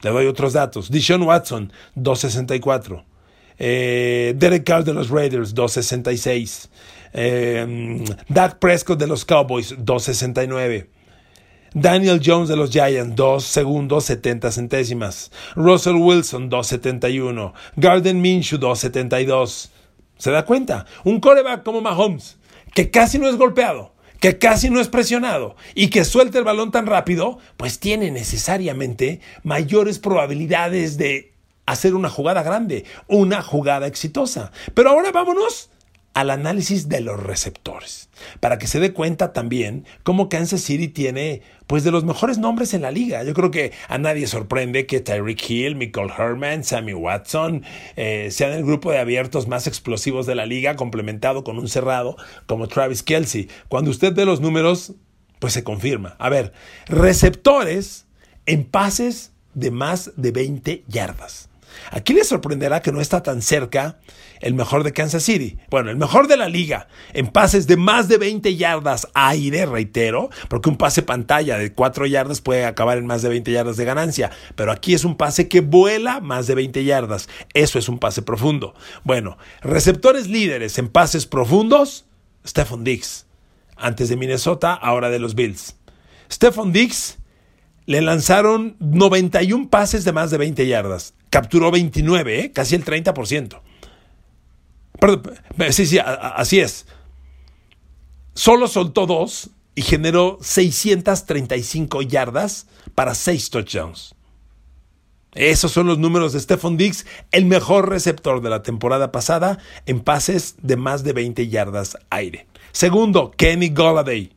Le 0.03 0.11
doy 0.11 0.27
otros 0.27 0.55
datos. 0.55 0.91
Dishon 0.91 1.23
Watson, 1.23 1.73
2.64. 1.97 3.05
Eh, 3.63 4.33
Derek 4.37 4.65
Carr 4.65 4.85
de 4.85 4.95
los 4.95 5.11
Raiders, 5.11 5.55
266. 5.55 6.71
Eh, 7.13 8.05
Dak 8.29 8.59
Prescott 8.59 8.99
de 8.99 9.07
los 9.07 9.27
Cowboys, 9.27 9.75
269. 9.79 10.89
Daniel 11.75 12.21
Jones 12.25 12.49
de 12.49 12.57
los 12.57 12.71
Giants, 12.71 13.15
2 13.15 13.45
segundos 13.45 14.05
70 14.07 14.51
centésimas. 14.51 15.31
Russell 15.55 15.97
Wilson, 15.97 16.49
271. 16.49 17.53
Garden 17.77 18.21
Minshew, 18.21 18.59
272. 18.59 19.71
¿Se 20.17 20.31
da 20.31 20.45
cuenta? 20.45 20.87
Un 21.05 21.21
coreback 21.21 21.63
como 21.63 21.83
Mahomes, 21.83 22.39
que 22.75 22.91
casi 22.91 23.19
no 23.19 23.29
es 23.29 23.37
golpeado, 23.37 23.95
que 24.21 24.39
casi 24.39 24.71
no 24.71 24.81
es 24.81 24.89
presionado 24.89 25.55
y 25.75 25.89
que 25.89 26.05
suelta 26.05 26.39
el 26.39 26.45
balón 26.45 26.71
tan 26.71 26.87
rápido, 26.87 27.39
pues 27.57 27.79
tiene 27.79 28.11
necesariamente 28.11 29.21
mayores 29.43 29.99
probabilidades 29.99 30.97
de 30.97 31.35
hacer 31.71 31.95
una 31.95 32.11
jugada 32.11 32.43
grande, 32.43 32.85
una 33.07 33.43
jugada 33.43 33.87
exitosa. 33.87 34.51
Pero 34.75 34.91
ahora 34.91 35.13
vámonos 35.13 35.71
al 36.13 36.31
análisis 36.31 36.89
de 36.89 37.01
los 37.01 37.23
receptores, 37.23 38.09
para 38.41 38.59
que 38.59 38.67
se 38.67 38.81
dé 38.81 38.93
cuenta 38.93 39.33
también 39.33 39.87
cómo 40.03 40.29
Kansas 40.29 40.61
City 40.61 40.89
tiene 40.89 41.43
pues 41.69 41.85
de 41.85 41.93
los 41.93 42.03
mejores 42.05 42.39
nombres 42.39 42.75
en 42.75 42.83
la 42.83 42.91
liga. 42.91 43.23
Yo 43.23 43.33
creo 43.33 43.53
que 43.53 43.71
a 43.87 43.97
nadie 43.99 44.27
sorprende 44.27 44.87
que 44.87 44.99
Tyreek 44.99 45.49
Hill, 45.49 45.77
Michael 45.77 46.11
Herman, 46.17 46.65
Sammy 46.65 46.95
Watson 46.95 47.63
eh, 47.95 48.29
sean 48.33 48.53
el 48.53 48.65
grupo 48.65 48.91
de 48.91 48.99
abiertos 48.99 49.47
más 49.47 49.69
explosivos 49.69 50.27
de 50.27 50.35
la 50.35 50.47
liga, 50.47 50.75
complementado 50.75 51.45
con 51.45 51.59
un 51.59 51.69
cerrado 51.69 52.17
como 52.47 52.67
Travis 52.67 53.05
Kelsey. 53.05 53.49
Cuando 53.69 53.93
usted 53.93 54.13
ve 54.13 54.25
los 54.25 54.41
números, 54.41 54.95
pues 55.39 55.53
se 55.53 55.63
confirma. 55.63 56.17
A 56.19 56.29
ver, 56.29 56.53
receptores 56.87 58.07
en 58.47 58.65
pases 58.65 59.33
de 59.55 59.71
más 59.71 60.11
de 60.17 60.33
20 60.33 60.85
yardas. 60.89 61.50
Aquí 61.91 62.13
les 62.13 62.29
sorprenderá 62.29 62.83
que 62.83 62.93
no 62.93 63.01
está 63.01 63.23
tan 63.23 63.43
cerca 63.43 63.99
el 64.41 64.55
mejor 64.55 64.85
de 64.85 64.93
Kansas 64.93 65.23
City. 65.23 65.59
Bueno, 65.71 65.91
el 65.91 65.97
mejor 65.97 66.29
de 66.29 66.37
la 66.37 66.49
liga 66.49 66.89
en 67.13 67.29
pases 67.29 67.67
de 67.67 67.77
más 67.77 68.09
de 68.09 68.19
20 68.19 68.57
yardas 68.57 69.09
aire, 69.15 69.67
reitero, 69.67 70.31
porque 70.49 70.69
un 70.69 70.77
pase 70.77 71.03
pantalla 71.03 71.59
de 71.59 71.73
4 71.73 72.07
yardas 72.07 72.41
puede 72.41 72.65
acabar 72.65 72.99
en 72.99 73.07
más 73.07 73.23
de 73.23 73.29
20 73.29 73.53
yardas 73.53 73.77
de 73.77 73.85
ganancia, 73.85 74.31
pero 74.55 74.73
aquí 74.73 74.95
es 74.95 75.05
un 75.05 75.17
pase 75.17 75.49
que 75.49 75.61
vuela 75.61 76.21
más 76.21 76.47
de 76.47 76.55
20 76.55 76.85
yardas. 76.85 77.29
Eso 77.55 77.79
es 77.79 77.89
un 77.89 77.99
pase 77.99 78.23
profundo. 78.23 78.75
Bueno, 79.05 79.39
receptores 79.63 80.29
líderes 80.29 80.79
en 80.79 80.89
pases 80.89 81.27
profundos, 81.27 82.07
Stephon 82.47 82.85
Diggs. 82.85 83.27
Antes 83.77 84.11
de 84.11 84.17
Minnesota, 84.17 84.75
ahora 84.75 85.09
de 85.09 85.19
los 85.19 85.35
Bills. 85.35 85.77
Stephon 86.31 86.73
Diggs 86.73 87.20
le 87.87 88.01
lanzaron 88.01 88.77
91 88.81 89.69
pases 89.69 90.05
de 90.05 90.13
más 90.13 90.31
de 90.31 90.39
20 90.39 90.67
yardas. 90.67 91.15
Capturó 91.31 91.71
29, 91.71 92.41
¿eh? 92.41 92.53
casi 92.53 92.75
el 92.75 92.85
30%. 92.85 93.61
Perdón, 94.99 95.35
sí, 95.71 95.87
sí, 95.87 95.99
así 95.99 96.61
es. 96.61 96.87
Solo 98.35 98.69
soltó 98.69 99.07
dos 99.07 99.51
y 99.75 99.83
generó 99.83 100.39
635 100.41 102.03
yardas 102.03 102.67
para 102.95 103.15
6 103.15 103.51
touchdowns. 103.51 104.15
Esos 105.35 105.71
son 105.71 105.87
los 105.87 105.99
números 105.99 106.33
de 106.33 106.41
Stephon 106.41 106.77
Diggs, 106.77 107.07
el 107.31 107.47
mejor 107.47 107.89
receptor 107.89 108.43
de 108.43 108.51
la 108.51 108.63
temporada 108.63 109.13
pasada 109.13 109.59
en 109.87 110.01
pases 110.01 110.57
de 110.61 110.77
más 110.77 111.05
de 111.05 111.13
20 111.13 111.49
yardas 111.49 111.97
aire. 112.11 112.47
Segundo, 112.73 113.31
Kenny 113.31 113.71
Golladay. 113.71 114.33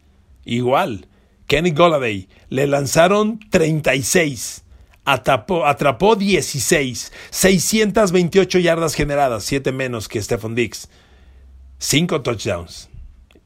Igual, 0.46 1.08
Kenny 1.48 1.72
Golladay 1.72 2.28
le 2.50 2.68
lanzaron 2.68 3.40
36. 3.50 4.64
atrapó, 5.06 5.66
atrapó 5.66 6.16
16, 6.16 7.12
628 7.30 8.60
yardas 8.60 8.96
generadas, 8.96 9.44
7 9.44 9.72
menos 9.72 10.08
que 10.08 10.22
Stephon 10.22 10.56
Diggs, 10.56 10.90
5 11.80 12.22
touchdowns. 12.22 12.90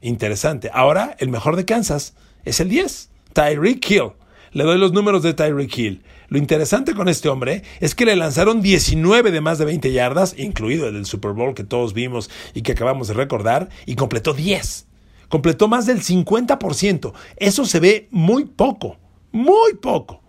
Interesante. 0.00 0.70
Ahora, 0.72 1.16
el 1.18 1.28
mejor 1.28 1.56
de 1.56 1.64
Kansas 1.64 2.14
es 2.44 2.60
el 2.60 2.68
10, 2.68 3.10
Tyreek 3.32 3.90
Hill. 3.90 4.12
Le 4.52 4.64
doy 4.64 4.78
los 4.78 4.92
números 4.92 5.22
de 5.22 5.34
Tyreek 5.34 5.76
Hill. 5.76 6.02
Lo 6.28 6.38
interesante 6.38 6.94
con 6.94 7.08
este 7.08 7.28
hombre 7.28 7.62
es 7.80 7.94
que 7.94 8.04
le 8.04 8.16
lanzaron 8.16 8.62
19 8.62 9.30
de 9.30 9.40
más 9.40 9.58
de 9.58 9.64
20 9.64 9.92
yardas, 9.92 10.34
incluido 10.38 10.88
el 10.88 10.94
del 10.94 11.06
Super 11.06 11.32
Bowl 11.32 11.54
que 11.54 11.64
todos 11.64 11.94
vimos 11.94 12.30
y 12.54 12.62
que 12.62 12.72
acabamos 12.72 13.08
de 13.08 13.14
recordar, 13.14 13.68
y 13.86 13.96
completó 13.96 14.34
10. 14.34 14.87
Completó 15.28 15.68
más 15.68 15.86
del 15.86 16.02
50%. 16.02 17.12
Eso 17.36 17.64
se 17.64 17.80
ve 17.80 18.08
muy 18.10 18.46
poco, 18.46 18.98
muy 19.32 19.74
poco. 19.74 20.22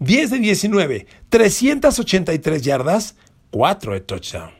10 0.00 0.30
de 0.30 0.38
19, 0.38 1.06
383 1.28 2.62
yardas, 2.62 3.16
4 3.50 3.92
de 3.94 4.00
touchdown. 4.00 4.50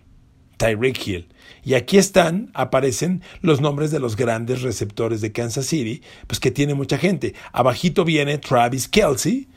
Tyreek 0.56 1.06
Hill. 1.06 1.28
Y 1.64 1.74
aquí 1.74 1.98
están, 1.98 2.50
aparecen 2.54 3.22
los 3.40 3.60
nombres 3.60 3.90
de 3.90 3.98
los 3.98 4.16
grandes 4.16 4.62
receptores 4.62 5.20
de 5.20 5.32
Kansas 5.32 5.66
City, 5.66 6.02
pues 6.26 6.38
que 6.38 6.50
tiene 6.50 6.74
mucha 6.74 6.98
gente. 6.98 7.34
Abajito 7.52 8.04
viene 8.04 8.38
Travis 8.38 8.88
Kelsey. 8.88 9.48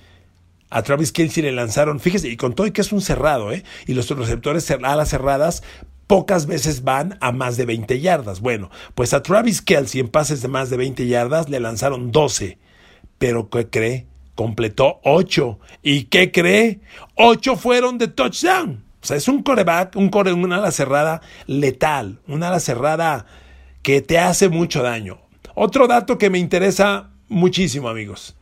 A 0.71 0.81
Travis 0.81 1.11
Kelsey 1.11 1.43
le 1.43 1.51
lanzaron, 1.51 1.99
fíjese, 1.99 2.29
y 2.29 2.37
con 2.37 2.53
todo 2.53 2.65
y 2.65 2.71
que 2.71 2.81
es 2.81 2.91
un 2.91 3.01
cerrado, 3.01 3.51
¿eh? 3.51 3.63
Y 3.85 3.93
los 3.93 4.09
receptores 4.09 4.69
a 4.71 4.95
las 4.95 5.09
cerradas 5.09 5.61
pocas 6.07 6.45
veces 6.45 6.83
van 6.83 7.17
a 7.21 7.31
más 7.31 7.57
de 7.57 7.65
20 7.65 7.99
yardas. 7.99 8.41
Bueno, 8.41 8.69
pues 8.93 9.13
a 9.13 9.23
Travis 9.23 9.61
Kelsey 9.61 10.01
en 10.01 10.09
pases 10.09 10.41
de 10.41 10.47
más 10.47 10.69
de 10.69 10.77
20 10.77 11.07
yardas 11.07 11.49
le 11.49 11.59
lanzaron 11.59 12.11
12. 12.11 12.57
Pero 13.17 13.49
¿qué 13.49 13.69
cree? 13.69 14.07
Completó 14.35 14.99
8. 15.03 15.59
¿Y 15.81 16.03
qué 16.05 16.31
cree? 16.31 16.79
8 17.15 17.55
fueron 17.55 17.97
de 17.97 18.07
touchdown. 18.07 18.83
O 19.01 19.05
sea, 19.07 19.17
es 19.17 19.27
un 19.27 19.43
coreback, 19.43 19.95
un 19.95 20.09
core, 20.09 20.33
una 20.33 20.57
ala 20.57 20.71
cerrada 20.71 21.21
letal, 21.45 22.19
una 22.27 22.47
ala 22.47 22.59
cerrada 22.59 23.27
que 23.83 24.01
te 24.01 24.17
hace 24.17 24.49
mucho 24.49 24.81
daño. 24.81 25.19
Otro 25.53 25.87
dato 25.87 26.17
que 26.17 26.29
me 26.29 26.39
interesa 26.39 27.11
muchísimo, 27.29 27.87
amigos. 27.87 28.35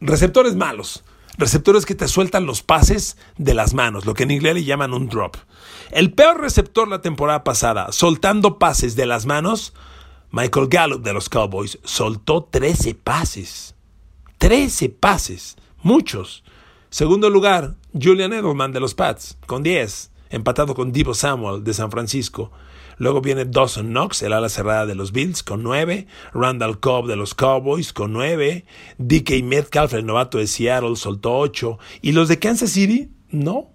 Receptores 0.00 0.54
malos. 0.54 1.04
Receptores 1.38 1.86
que 1.86 1.94
te 1.94 2.08
sueltan 2.08 2.46
los 2.46 2.62
pases 2.62 3.16
de 3.36 3.54
las 3.54 3.72
manos, 3.72 4.04
lo 4.04 4.14
que 4.14 4.24
en 4.24 4.32
inglés 4.32 4.54
le 4.54 4.64
llaman 4.64 4.92
un 4.92 5.08
drop. 5.08 5.36
El 5.92 6.12
peor 6.12 6.40
receptor 6.40 6.88
la 6.88 7.00
temporada 7.00 7.44
pasada, 7.44 7.92
soltando 7.92 8.58
pases 8.58 8.96
de 8.96 9.06
las 9.06 9.24
manos, 9.24 9.72
Michael 10.32 10.66
Gallup 10.68 11.02
de 11.02 11.12
los 11.12 11.28
Cowboys, 11.28 11.78
soltó 11.84 12.42
13 12.42 12.94
pases. 12.96 13.76
13 14.38 14.88
pases. 14.88 15.56
Muchos. 15.82 16.42
Segundo 16.90 17.30
lugar, 17.30 17.76
Julian 17.92 18.32
Edelman 18.32 18.72
de 18.72 18.80
los 18.80 18.94
Pats, 18.94 19.38
con 19.46 19.62
10, 19.62 20.10
empatado 20.30 20.74
con 20.74 20.90
Divo 20.90 21.14
Samuel 21.14 21.62
de 21.62 21.72
San 21.72 21.92
Francisco. 21.92 22.50
Luego 22.98 23.20
viene 23.20 23.44
Dawson 23.44 23.88
Knox, 23.88 24.22
el 24.22 24.32
ala 24.32 24.48
cerrada 24.48 24.86
de 24.86 24.94
los 24.94 25.12
Bills, 25.12 25.42
con 25.42 25.62
9. 25.62 26.06
Randall 26.34 26.80
Cobb 26.80 27.06
de 27.06 27.16
los 27.16 27.34
Cowboys, 27.34 27.92
con 27.92 28.12
9. 28.12 28.64
DK 28.98 29.42
Metcalf, 29.42 29.94
el 29.94 30.04
novato 30.04 30.38
de 30.38 30.46
Seattle, 30.46 30.96
soltó 30.96 31.38
8. 31.38 31.78
¿Y 32.02 32.12
los 32.12 32.28
de 32.28 32.38
Kansas 32.38 32.70
City? 32.70 33.10
No. 33.30 33.70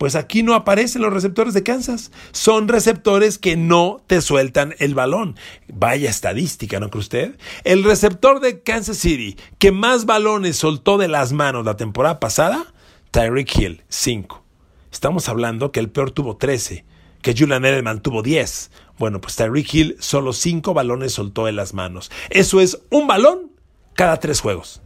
Pues 0.00 0.14
aquí 0.14 0.42
no 0.42 0.54
aparecen 0.54 1.02
los 1.02 1.12
receptores 1.12 1.52
de 1.52 1.62
Kansas. 1.62 2.10
Son 2.32 2.68
receptores 2.68 3.36
que 3.36 3.56
no 3.58 4.02
te 4.06 4.22
sueltan 4.22 4.74
el 4.78 4.94
balón. 4.94 5.36
Vaya 5.68 6.08
estadística, 6.08 6.80
¿no 6.80 6.88
cree 6.88 7.00
usted? 7.00 7.38
El 7.64 7.84
receptor 7.84 8.40
de 8.40 8.62
Kansas 8.62 8.96
City 8.96 9.36
que 9.58 9.72
más 9.72 10.06
balones 10.06 10.56
soltó 10.56 10.96
de 10.96 11.08
las 11.08 11.32
manos 11.32 11.66
la 11.66 11.76
temporada 11.76 12.18
pasada, 12.18 12.72
Tyreek 13.10 13.58
Hill, 13.58 13.82
5. 13.88 14.42
Estamos 14.90 15.28
hablando 15.28 15.70
que 15.70 15.80
el 15.80 15.90
peor 15.90 16.12
tuvo 16.12 16.38
13, 16.38 16.86
que 17.22 17.34
Julian 17.36 17.64
Edelman 17.64 18.00
tuvo 18.00 18.22
10. 18.22 18.70
Bueno, 18.98 19.20
pues 19.20 19.36
Tyreek 19.36 19.74
Hill 19.74 19.96
solo 20.00 20.32
5 20.32 20.74
balones 20.74 21.12
soltó 21.12 21.46
de 21.46 21.52
las 21.52 21.74
manos. 21.74 22.10
Eso 22.30 22.60
es 22.60 22.80
un 22.90 23.06
balón 23.06 23.52
cada 23.94 24.18
3 24.18 24.40
juegos. 24.40 24.82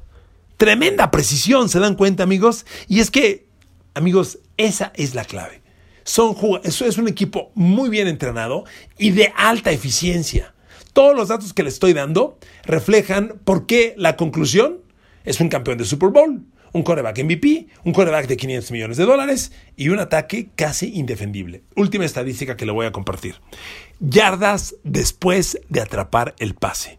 Tremenda 0.56 1.10
precisión, 1.10 1.68
¿se 1.68 1.80
dan 1.80 1.96
cuenta, 1.96 2.22
amigos? 2.22 2.64
Y 2.88 3.00
es 3.00 3.10
que 3.10 3.44
Amigos, 3.94 4.40
esa 4.56 4.92
es 4.96 5.14
la 5.14 5.24
clave. 5.24 5.62
Son 6.02 6.34
eso 6.64 6.84
es 6.84 6.98
un 6.98 7.06
equipo 7.06 7.52
muy 7.54 7.88
bien 7.88 8.08
entrenado 8.08 8.64
y 8.98 9.12
de 9.12 9.32
alta 9.36 9.70
eficiencia. 9.70 10.52
Todos 10.92 11.14
los 11.14 11.28
datos 11.28 11.54
que 11.54 11.62
les 11.62 11.74
estoy 11.74 11.92
dando 11.92 12.36
reflejan 12.64 13.40
por 13.44 13.66
qué 13.66 13.94
la 13.96 14.16
conclusión 14.16 14.80
es 15.24 15.40
un 15.40 15.48
campeón 15.48 15.78
de 15.78 15.84
Super 15.84 16.08
Bowl, 16.08 16.44
un 16.75 16.83
coreback 16.83 17.23
MVP, 17.23 17.69
un 17.85 17.93
coreback 17.93 18.26
de 18.26 18.37
500 18.37 18.71
millones 18.73 18.97
de 18.97 19.04
dólares 19.07 19.52
y 19.76 19.88
un 19.88 20.00
ataque 20.00 20.49
casi 20.57 20.93
indefendible. 20.99 21.62
Última 21.76 22.04
estadística 22.04 22.57
que 22.57 22.66
le 22.66 22.73
voy 22.73 22.85
a 22.85 22.93
compartir. 22.93 23.37
Yardas 24.00 24.75
después 24.83 25.60
de 25.69 25.80
atrapar 25.80 26.34
el 26.39 26.54
pase. 26.54 26.99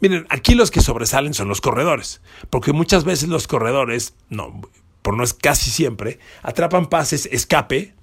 Miren, 0.00 0.26
aquí 0.30 0.56
los 0.56 0.72
que 0.72 0.80
sobresalen 0.80 1.32
son 1.32 1.48
los 1.48 1.60
corredores, 1.60 2.20
porque 2.50 2.72
muchas 2.72 3.04
veces 3.04 3.28
los 3.28 3.46
corredores, 3.46 4.14
no, 4.28 4.60
por 5.00 5.16
no 5.16 5.22
es 5.22 5.32
casi 5.32 5.70
siempre, 5.70 6.18
atrapan 6.42 6.88
pases 6.88 7.26
escape 7.30 7.94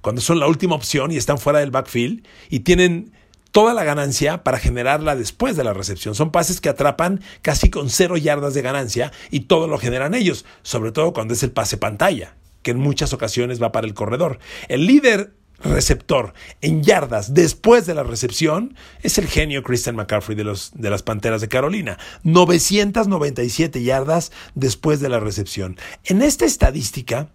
cuando 0.00 0.20
son 0.20 0.38
la 0.38 0.46
última 0.46 0.76
opción 0.76 1.10
y 1.10 1.16
están 1.16 1.38
fuera 1.38 1.58
del 1.58 1.72
backfield 1.72 2.24
y 2.48 2.60
tienen 2.60 3.12
toda 3.50 3.74
la 3.74 3.84
ganancia 3.84 4.42
para 4.42 4.58
generarla 4.58 5.16
después 5.16 5.56
de 5.56 5.64
la 5.64 5.72
recepción. 5.72 6.14
Son 6.14 6.30
pases 6.30 6.60
que 6.60 6.68
atrapan 6.68 7.20
casi 7.42 7.70
con 7.70 7.90
cero 7.90 8.16
yardas 8.16 8.54
de 8.54 8.62
ganancia 8.62 9.12
y 9.30 9.40
todo 9.40 9.68
lo 9.68 9.78
generan 9.78 10.14
ellos, 10.14 10.44
sobre 10.62 10.92
todo 10.92 11.12
cuando 11.12 11.34
es 11.34 11.42
el 11.42 11.52
pase 11.52 11.76
pantalla, 11.76 12.36
que 12.62 12.70
en 12.70 12.78
muchas 12.78 13.12
ocasiones 13.12 13.62
va 13.62 13.72
para 13.72 13.86
el 13.86 13.94
corredor. 13.94 14.38
El 14.68 14.86
líder 14.86 15.32
receptor 15.62 16.32
en 16.62 16.82
yardas 16.82 17.34
después 17.34 17.86
de 17.86 17.94
la 17.94 18.02
recepción 18.02 18.74
es 19.02 19.18
el 19.18 19.26
genio 19.26 19.62
Christian 19.62 19.96
McCaffrey 19.96 20.36
de, 20.36 20.44
los, 20.44 20.72
de 20.74 20.90
las 20.90 21.02
Panteras 21.02 21.40
de 21.40 21.48
Carolina. 21.48 21.98
997 22.24 23.82
yardas 23.82 24.32
después 24.54 25.00
de 25.00 25.08
la 25.08 25.20
recepción. 25.20 25.76
En 26.04 26.22
esta 26.22 26.44
estadística 26.44 27.28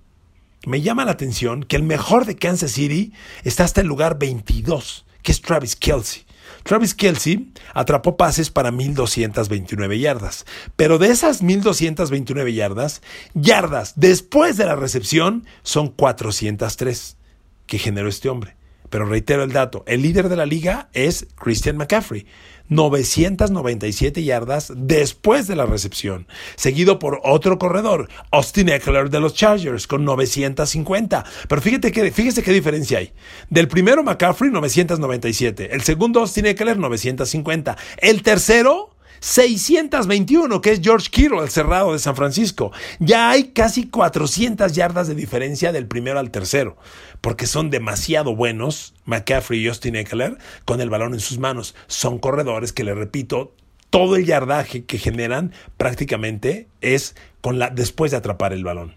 me 0.65 0.81
llama 0.81 1.05
la 1.05 1.11
atención 1.11 1.63
que 1.63 1.75
el 1.75 1.83
mejor 1.83 2.25
de 2.25 2.35
Kansas 2.35 2.71
City 2.71 3.13
está 3.43 3.63
hasta 3.63 3.81
el 3.81 3.87
lugar 3.87 4.17
22, 4.17 5.05
que 5.25 5.31
es 5.31 5.41
Travis 5.41 5.75
Kelsey. 5.75 6.23
Travis 6.63 6.93
Kelsey 6.93 7.51
atrapó 7.73 8.15
pases 8.15 8.51
para 8.51 8.71
1.229 8.71 9.99
yardas, 9.99 10.45
pero 10.75 10.99
de 10.99 11.07
esas 11.07 11.43
1.229 11.43 12.53
yardas, 12.53 13.01
yardas 13.33 13.93
después 13.95 14.55
de 14.55 14.65
la 14.65 14.75
recepción 14.75 15.45
son 15.63 15.89
403 15.89 17.17
que 17.65 17.79
generó 17.79 18.07
este 18.07 18.29
hombre. 18.29 18.54
Pero 18.89 19.05
reitero 19.05 19.43
el 19.43 19.51
dato, 19.51 19.83
el 19.87 20.01
líder 20.01 20.29
de 20.29 20.35
la 20.35 20.45
liga 20.45 20.89
es 20.93 21.27
Christian 21.35 21.77
McCaffrey, 21.77 22.25
997 22.69 24.23
yardas 24.23 24.73
después 24.75 25.47
de 25.47 25.55
la 25.55 25.65
recepción, 25.65 26.27
seguido 26.55 26.99
por 26.99 27.21
otro 27.23 27.59
corredor, 27.59 28.09
Austin 28.31 28.69
Eckler 28.69 29.09
de 29.09 29.19
los 29.19 29.33
Chargers, 29.33 29.87
con 29.87 30.03
950. 30.03 31.25
Pero 31.47 31.61
fíjate 31.61 31.91
que, 31.91 32.11
fíjese 32.11 32.43
qué 32.43 32.51
diferencia 32.51 32.99
hay. 32.99 33.13
Del 33.49 33.67
primero 33.67 34.03
McCaffrey, 34.03 34.51
997. 34.51 35.73
El 35.73 35.81
segundo 35.81 36.21
Austin 36.21 36.47
Eckler, 36.47 36.77
950. 36.77 37.77
El 37.97 38.23
tercero, 38.23 38.95
621, 39.19 40.61
que 40.61 40.71
es 40.71 40.81
George 40.81 41.09
Kittle, 41.09 41.39
el 41.39 41.49
cerrado 41.49 41.93
de 41.93 41.99
San 41.99 42.15
Francisco. 42.15 42.71
Ya 42.99 43.29
hay 43.29 43.45
casi 43.45 43.87
400 43.87 44.73
yardas 44.73 45.07
de 45.07 45.15
diferencia 45.15 45.71
del 45.71 45.87
primero 45.87 46.19
al 46.19 46.31
tercero, 46.31 46.77
porque 47.25 47.47
son 47.47 47.71
demasiado 47.71 48.35
buenos, 48.35 48.93
McCaffrey 49.05 49.59
y 49.59 49.67
Austin 49.67 49.95
Eckler, 49.95 50.37
con 50.63 50.79
el 50.79 50.91
balón 50.91 51.15
en 51.15 51.19
sus 51.19 51.39
manos. 51.39 51.73
Son 51.87 52.19
corredores 52.19 52.71
que, 52.71 52.83
le 52.83 52.93
repito, 52.93 53.51
todo 53.89 54.15
el 54.15 54.27
yardaje 54.27 54.85
que 54.85 54.99
generan 54.99 55.51
prácticamente 55.75 56.67
es 56.81 57.15
con 57.41 57.57
la, 57.57 57.71
después 57.71 58.11
de 58.11 58.17
atrapar 58.17 58.53
el 58.53 58.63
balón. 58.63 58.93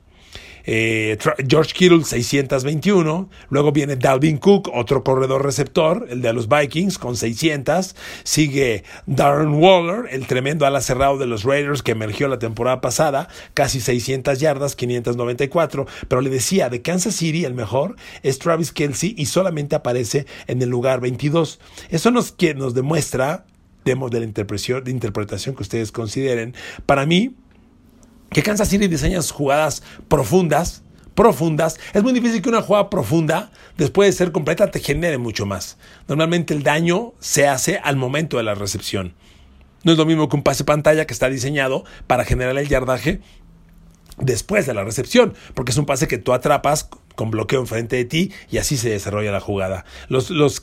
Eh, 0.71 1.17
George 1.49 1.73
Kittle 1.73 2.05
621, 2.05 3.31
luego 3.49 3.73
viene 3.73 3.97
Dalvin 3.97 4.37
Cook, 4.37 4.69
otro 4.75 5.03
corredor 5.03 5.43
receptor, 5.43 6.07
el 6.11 6.21
de 6.21 6.35
los 6.35 6.47
Vikings 6.47 6.99
con 6.99 7.17
600, 7.17 7.97
sigue 8.23 8.85
Darren 9.07 9.55
Waller, 9.55 10.05
el 10.11 10.27
tremendo 10.27 10.67
ala 10.67 10.83
cerrado 10.83 11.17
de 11.17 11.25
los 11.25 11.45
Raiders 11.45 11.83
que 11.83 11.93
emergió 11.93 12.29
la 12.29 12.39
temporada 12.39 12.83
pasada, 12.83 13.29
casi 13.55 13.81
600 13.81 14.41
yardas, 14.41 14.77
594, 14.77 15.87
pero 16.07 16.21
le 16.21 16.29
decía, 16.29 16.69
de 16.69 16.83
Kansas 16.83 17.15
City 17.15 17.47
el 17.47 17.55
mejor 17.55 17.97
es 18.23 18.39
Travis 18.39 18.71
Kelsey 18.71 19.15
y 19.17 19.25
solamente 19.25 19.75
aparece 19.75 20.27
en 20.49 20.61
el 20.61 20.69
lugar 20.69 21.01
22. 21.01 21.61
Eso 21.89 22.11
nos, 22.11 22.35
nos 22.57 22.75
demuestra, 22.75 23.47
demos 23.87 24.11
de 24.11 24.19
la 24.19 24.27
interpretación, 24.27 24.85
de 24.85 24.91
interpretación 24.91 25.57
que 25.57 25.63
ustedes 25.63 25.93
consideren, 25.93 26.55
para 26.85 27.07
mí, 27.07 27.37
que 28.31 28.43
Kansas 28.43 28.69
City 28.69 28.89
diseña 28.89 29.23
sus 29.23 29.33
jugadas 29.33 29.83
profundas, 30.09 30.83
profundas. 31.15 31.79
Es 31.95 32.03
muy 32.03 32.13
difícil 32.13 32.43
que 32.43 32.49
una 32.49 32.63
jugada 32.63 32.91
profunda, 32.91 33.51
después 33.77 34.09
de 34.09 34.17
ser 34.17 34.33
completa, 34.33 34.71
te 34.71 34.81
genere 34.81 35.19
mucho 35.19 35.47
más. 35.47 35.79
Normalmente 36.07 36.55
el 36.55 36.63
daño 36.63 37.15
se 37.19 37.49
hace 37.49 37.79
al 37.79 37.97
momento 37.97 38.37
de 38.37 38.45
la 38.45 38.55
recepción. 38.55 39.15
No 39.85 39.93
es 39.93 39.99
lo 39.99 40.07
mismo 40.07 40.29
que 40.29 40.37
un 40.37 40.43
pase 40.43 40.65
pantalla 40.65 41.07
que 41.07 41.13
está 41.13 41.29
diseñado 41.29 41.85
para 42.07 42.25
generar 42.25 42.57
el 42.59 42.69
yardaje 42.69 43.21
después 44.19 44.67
de 44.67 44.75
la 44.75 44.85
recepción, 44.85 45.35
porque 45.55 45.73
es 45.73 45.79
un 45.79 45.87
pase 45.87 46.09
que 46.09 46.19
tú 46.19 46.33
atrapas 46.33 46.89
con 47.15 47.31
bloqueo 47.31 47.61
enfrente 47.61 47.97
de 47.97 48.05
ti 48.05 48.33
y 48.51 48.59
así 48.59 48.77
se 48.77 48.91
desarrolla 48.91 49.33
la 49.33 49.41
jugada. 49.41 49.85
Los, 50.09 50.31
los 50.31 50.63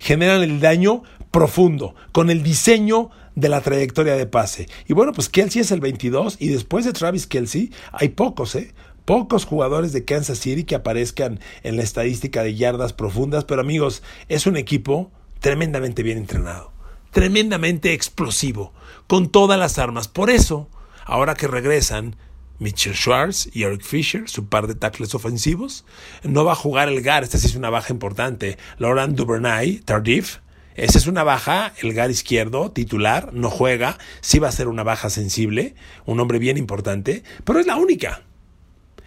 generan 0.00 0.42
el 0.42 0.60
daño 0.60 1.02
profundo, 1.30 1.94
con 2.12 2.30
el 2.30 2.42
diseño 2.42 3.10
de 3.36 3.48
la 3.48 3.60
trayectoria 3.60 4.16
de 4.16 4.26
pase. 4.26 4.66
Y 4.88 4.94
bueno, 4.94 5.12
pues 5.12 5.28
Kelsey 5.28 5.60
es 5.60 5.70
el 5.70 5.80
22 5.80 6.38
y 6.40 6.48
después 6.48 6.84
de 6.84 6.92
Travis 6.92 7.28
Kelsey 7.28 7.70
hay 7.92 8.08
pocos, 8.08 8.56
¿eh? 8.56 8.74
Pocos 9.04 9.44
jugadores 9.44 9.92
de 9.92 10.04
Kansas 10.04 10.38
City 10.38 10.64
que 10.64 10.74
aparezcan 10.74 11.38
en 11.62 11.76
la 11.76 11.84
estadística 11.84 12.42
de 12.42 12.56
yardas 12.56 12.92
profundas, 12.92 13.44
pero 13.44 13.60
amigos, 13.60 14.02
es 14.28 14.48
un 14.48 14.56
equipo 14.56 15.12
tremendamente 15.38 16.02
bien 16.02 16.18
entrenado, 16.18 16.72
tremendamente 17.12 17.92
explosivo, 17.92 18.72
con 19.06 19.28
todas 19.30 19.60
las 19.60 19.78
armas. 19.78 20.08
Por 20.08 20.28
eso, 20.28 20.68
ahora 21.04 21.36
que 21.36 21.46
regresan, 21.46 22.16
Mitchell 22.58 22.94
Schwartz 22.94 23.48
y 23.52 23.62
Eric 23.62 23.82
Fisher, 23.82 24.28
su 24.28 24.48
par 24.48 24.66
de 24.66 24.74
tackles 24.74 25.14
ofensivos. 25.14 25.84
No 26.22 26.44
va 26.44 26.52
a 26.52 26.56
jugar 26.56 26.88
el 26.88 27.02
GAR, 27.02 27.22
esta 27.22 27.38
sí 27.38 27.46
es 27.46 27.54
una 27.54 27.70
baja 27.70 27.92
importante. 27.92 28.58
Laurent 28.78 29.14
Duvernay, 29.14 29.80
Tardif, 29.80 30.38
esa 30.76 30.98
es 30.98 31.06
una 31.06 31.24
baja, 31.24 31.72
el 31.82 31.94
GAR 31.94 32.10
izquierdo, 32.10 32.70
titular, 32.70 33.32
no 33.32 33.50
juega, 33.50 33.98
sí 34.20 34.38
va 34.38 34.48
a 34.48 34.52
ser 34.52 34.68
una 34.68 34.82
baja 34.82 35.10
sensible, 35.10 35.74
un 36.04 36.20
hombre 36.20 36.38
bien 36.38 36.56
importante, 36.56 37.22
pero 37.44 37.58
es 37.58 37.66
la 37.66 37.76
única. 37.76 38.22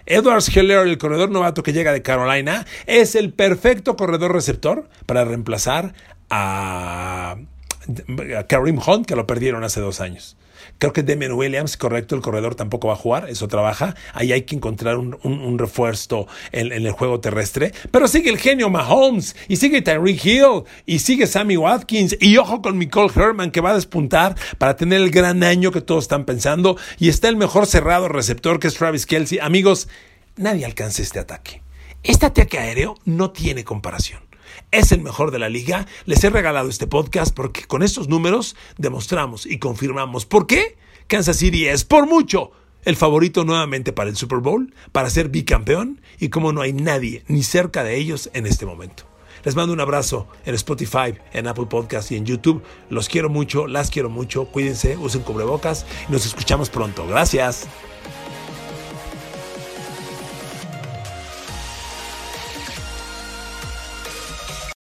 Edwards 0.08 0.56
Heller, 0.56 0.88
el 0.88 0.98
corredor 0.98 1.30
novato 1.30 1.62
que 1.62 1.72
llega 1.72 1.94
de 1.94 2.02
Carolina, 2.02 2.66
es 2.88 3.14
el 3.14 3.32
perfecto 3.32 3.96
corredor 3.96 4.34
receptor 4.34 4.90
para 5.06 5.24
reemplazar 5.24 5.94
a, 6.32 7.38
Karim 8.48 8.80
Hunt, 8.86 9.06
que 9.06 9.16
lo 9.16 9.28
perdieron 9.28 9.64
hace 9.64 9.80
dos 9.80 10.02
años. 10.02 10.36
Creo 10.80 10.94
que 10.94 11.04
Demian 11.04 11.34
Williams, 11.34 11.76
correcto, 11.76 12.16
el 12.16 12.22
corredor 12.22 12.56
tampoco 12.56 12.88
va 12.88 12.94
a 12.94 12.98
jugar, 12.98 13.30
eso 13.30 13.50
trabaja. 13.50 13.96
Ahí 14.14 14.32
hay 14.32 14.44
que 14.44 14.56
encontrar 14.56 14.98
un, 14.98 15.60
refuerzo 15.60 16.28
en, 16.54 16.72
el 16.72 16.92
juego 16.92 17.20
terrestre. 17.20 17.74
Pero 17.92 18.08
sigue 18.08 18.30
el 18.30 18.38
genio 18.38 18.70
Mahomes, 18.70 19.36
y 19.50 19.58
sigue 19.58 19.82
Tyreek 19.82 20.26
Hill, 20.26 20.64
y 20.86 21.00
sigue 21.00 21.28
Sammy 21.28 21.58
Watkins, 21.58 22.16
y 22.22 22.38
ojo 22.38 22.62
con 22.62 22.80
Nicole 22.80 23.12
Herman 23.14 23.52
que 23.52 23.60
va 23.60 23.72
a 23.72 23.76
despuntar 23.76 24.36
para 24.58 24.78
tener 24.78 25.02
el 25.02 25.12
gran 25.12 25.44
año 25.44 25.72
que 25.72 25.82
todos 25.82 26.06
están 26.06 26.24
pensando. 26.24 26.78
Y 26.98 27.10
está 27.10 27.28
el 27.28 27.36
mejor 27.36 27.66
cerrado 27.66 28.08
receptor 28.08 28.60
que 28.60 28.68
es 28.68 28.76
Travis 28.76 29.06
Kelsey. 29.06 29.40
Amigos, 29.40 29.90
nadie 30.38 30.66
alcanza 30.66 31.02
este 31.02 31.20
ataque. 31.20 31.62
Este 32.04 32.26
ataque 32.26 32.58
aéreo 32.58 32.96
no 33.04 33.32
tiene 33.32 33.66
comparación 33.66 34.29
es 34.72 34.92
el 34.92 35.02
mejor 35.02 35.32
de 35.32 35.40
la 35.40 35.50
liga. 35.50 35.88
Les 36.06 36.24
he 36.24 36.30
regalado 36.30 36.70
este 36.70 36.88
podcast 36.88 37.34
porque 37.36 37.66
con 37.66 37.84
estos 37.84 38.08
números 38.08 38.56
demostramos 38.78 39.46
y 39.46 39.60
confirmamos 39.60 40.26
por 40.26 40.48
qué 40.48 40.78
Kansas 41.08 41.38
City 41.38 41.68
es 41.68 41.86
por 41.86 42.08
mucho 42.08 42.52
el 42.86 42.96
favorito 42.96 43.44
nuevamente 43.44 43.94
para 43.94 44.10
el 44.10 44.16
Super 44.16 44.40
Bowl, 44.40 44.74
para 44.92 45.10
ser 45.10 45.30
bicampeón 45.30 46.02
y 46.20 46.30
como 46.30 46.54
no 46.54 46.62
hay 46.62 46.74
nadie 46.74 47.24
ni 47.28 47.44
cerca 47.44 47.84
de 47.84 47.98
ellos 47.98 48.30
en 48.34 48.46
este 48.46 48.66
momento. 48.66 49.04
Les 49.44 49.56
mando 49.56 49.74
un 49.74 49.80
abrazo 49.80 50.28
en 50.46 50.56
Spotify, 50.56 51.16
en 51.34 51.48
Apple 51.48 51.68
Podcast 51.68 52.12
y 52.12 52.18
en 52.18 52.26
YouTube. 52.26 52.62
Los 52.90 53.08
quiero 53.08 53.30
mucho, 53.30 53.68
las 53.68 53.90
quiero 53.90 54.10
mucho. 54.10 54.46
Cuídense, 54.46 54.98
usen 54.98 55.22
cubrebocas 55.22 55.86
y 56.08 56.12
nos 56.12 56.26
escuchamos 56.26 56.70
pronto. 56.70 57.08
Gracias. 57.08 57.68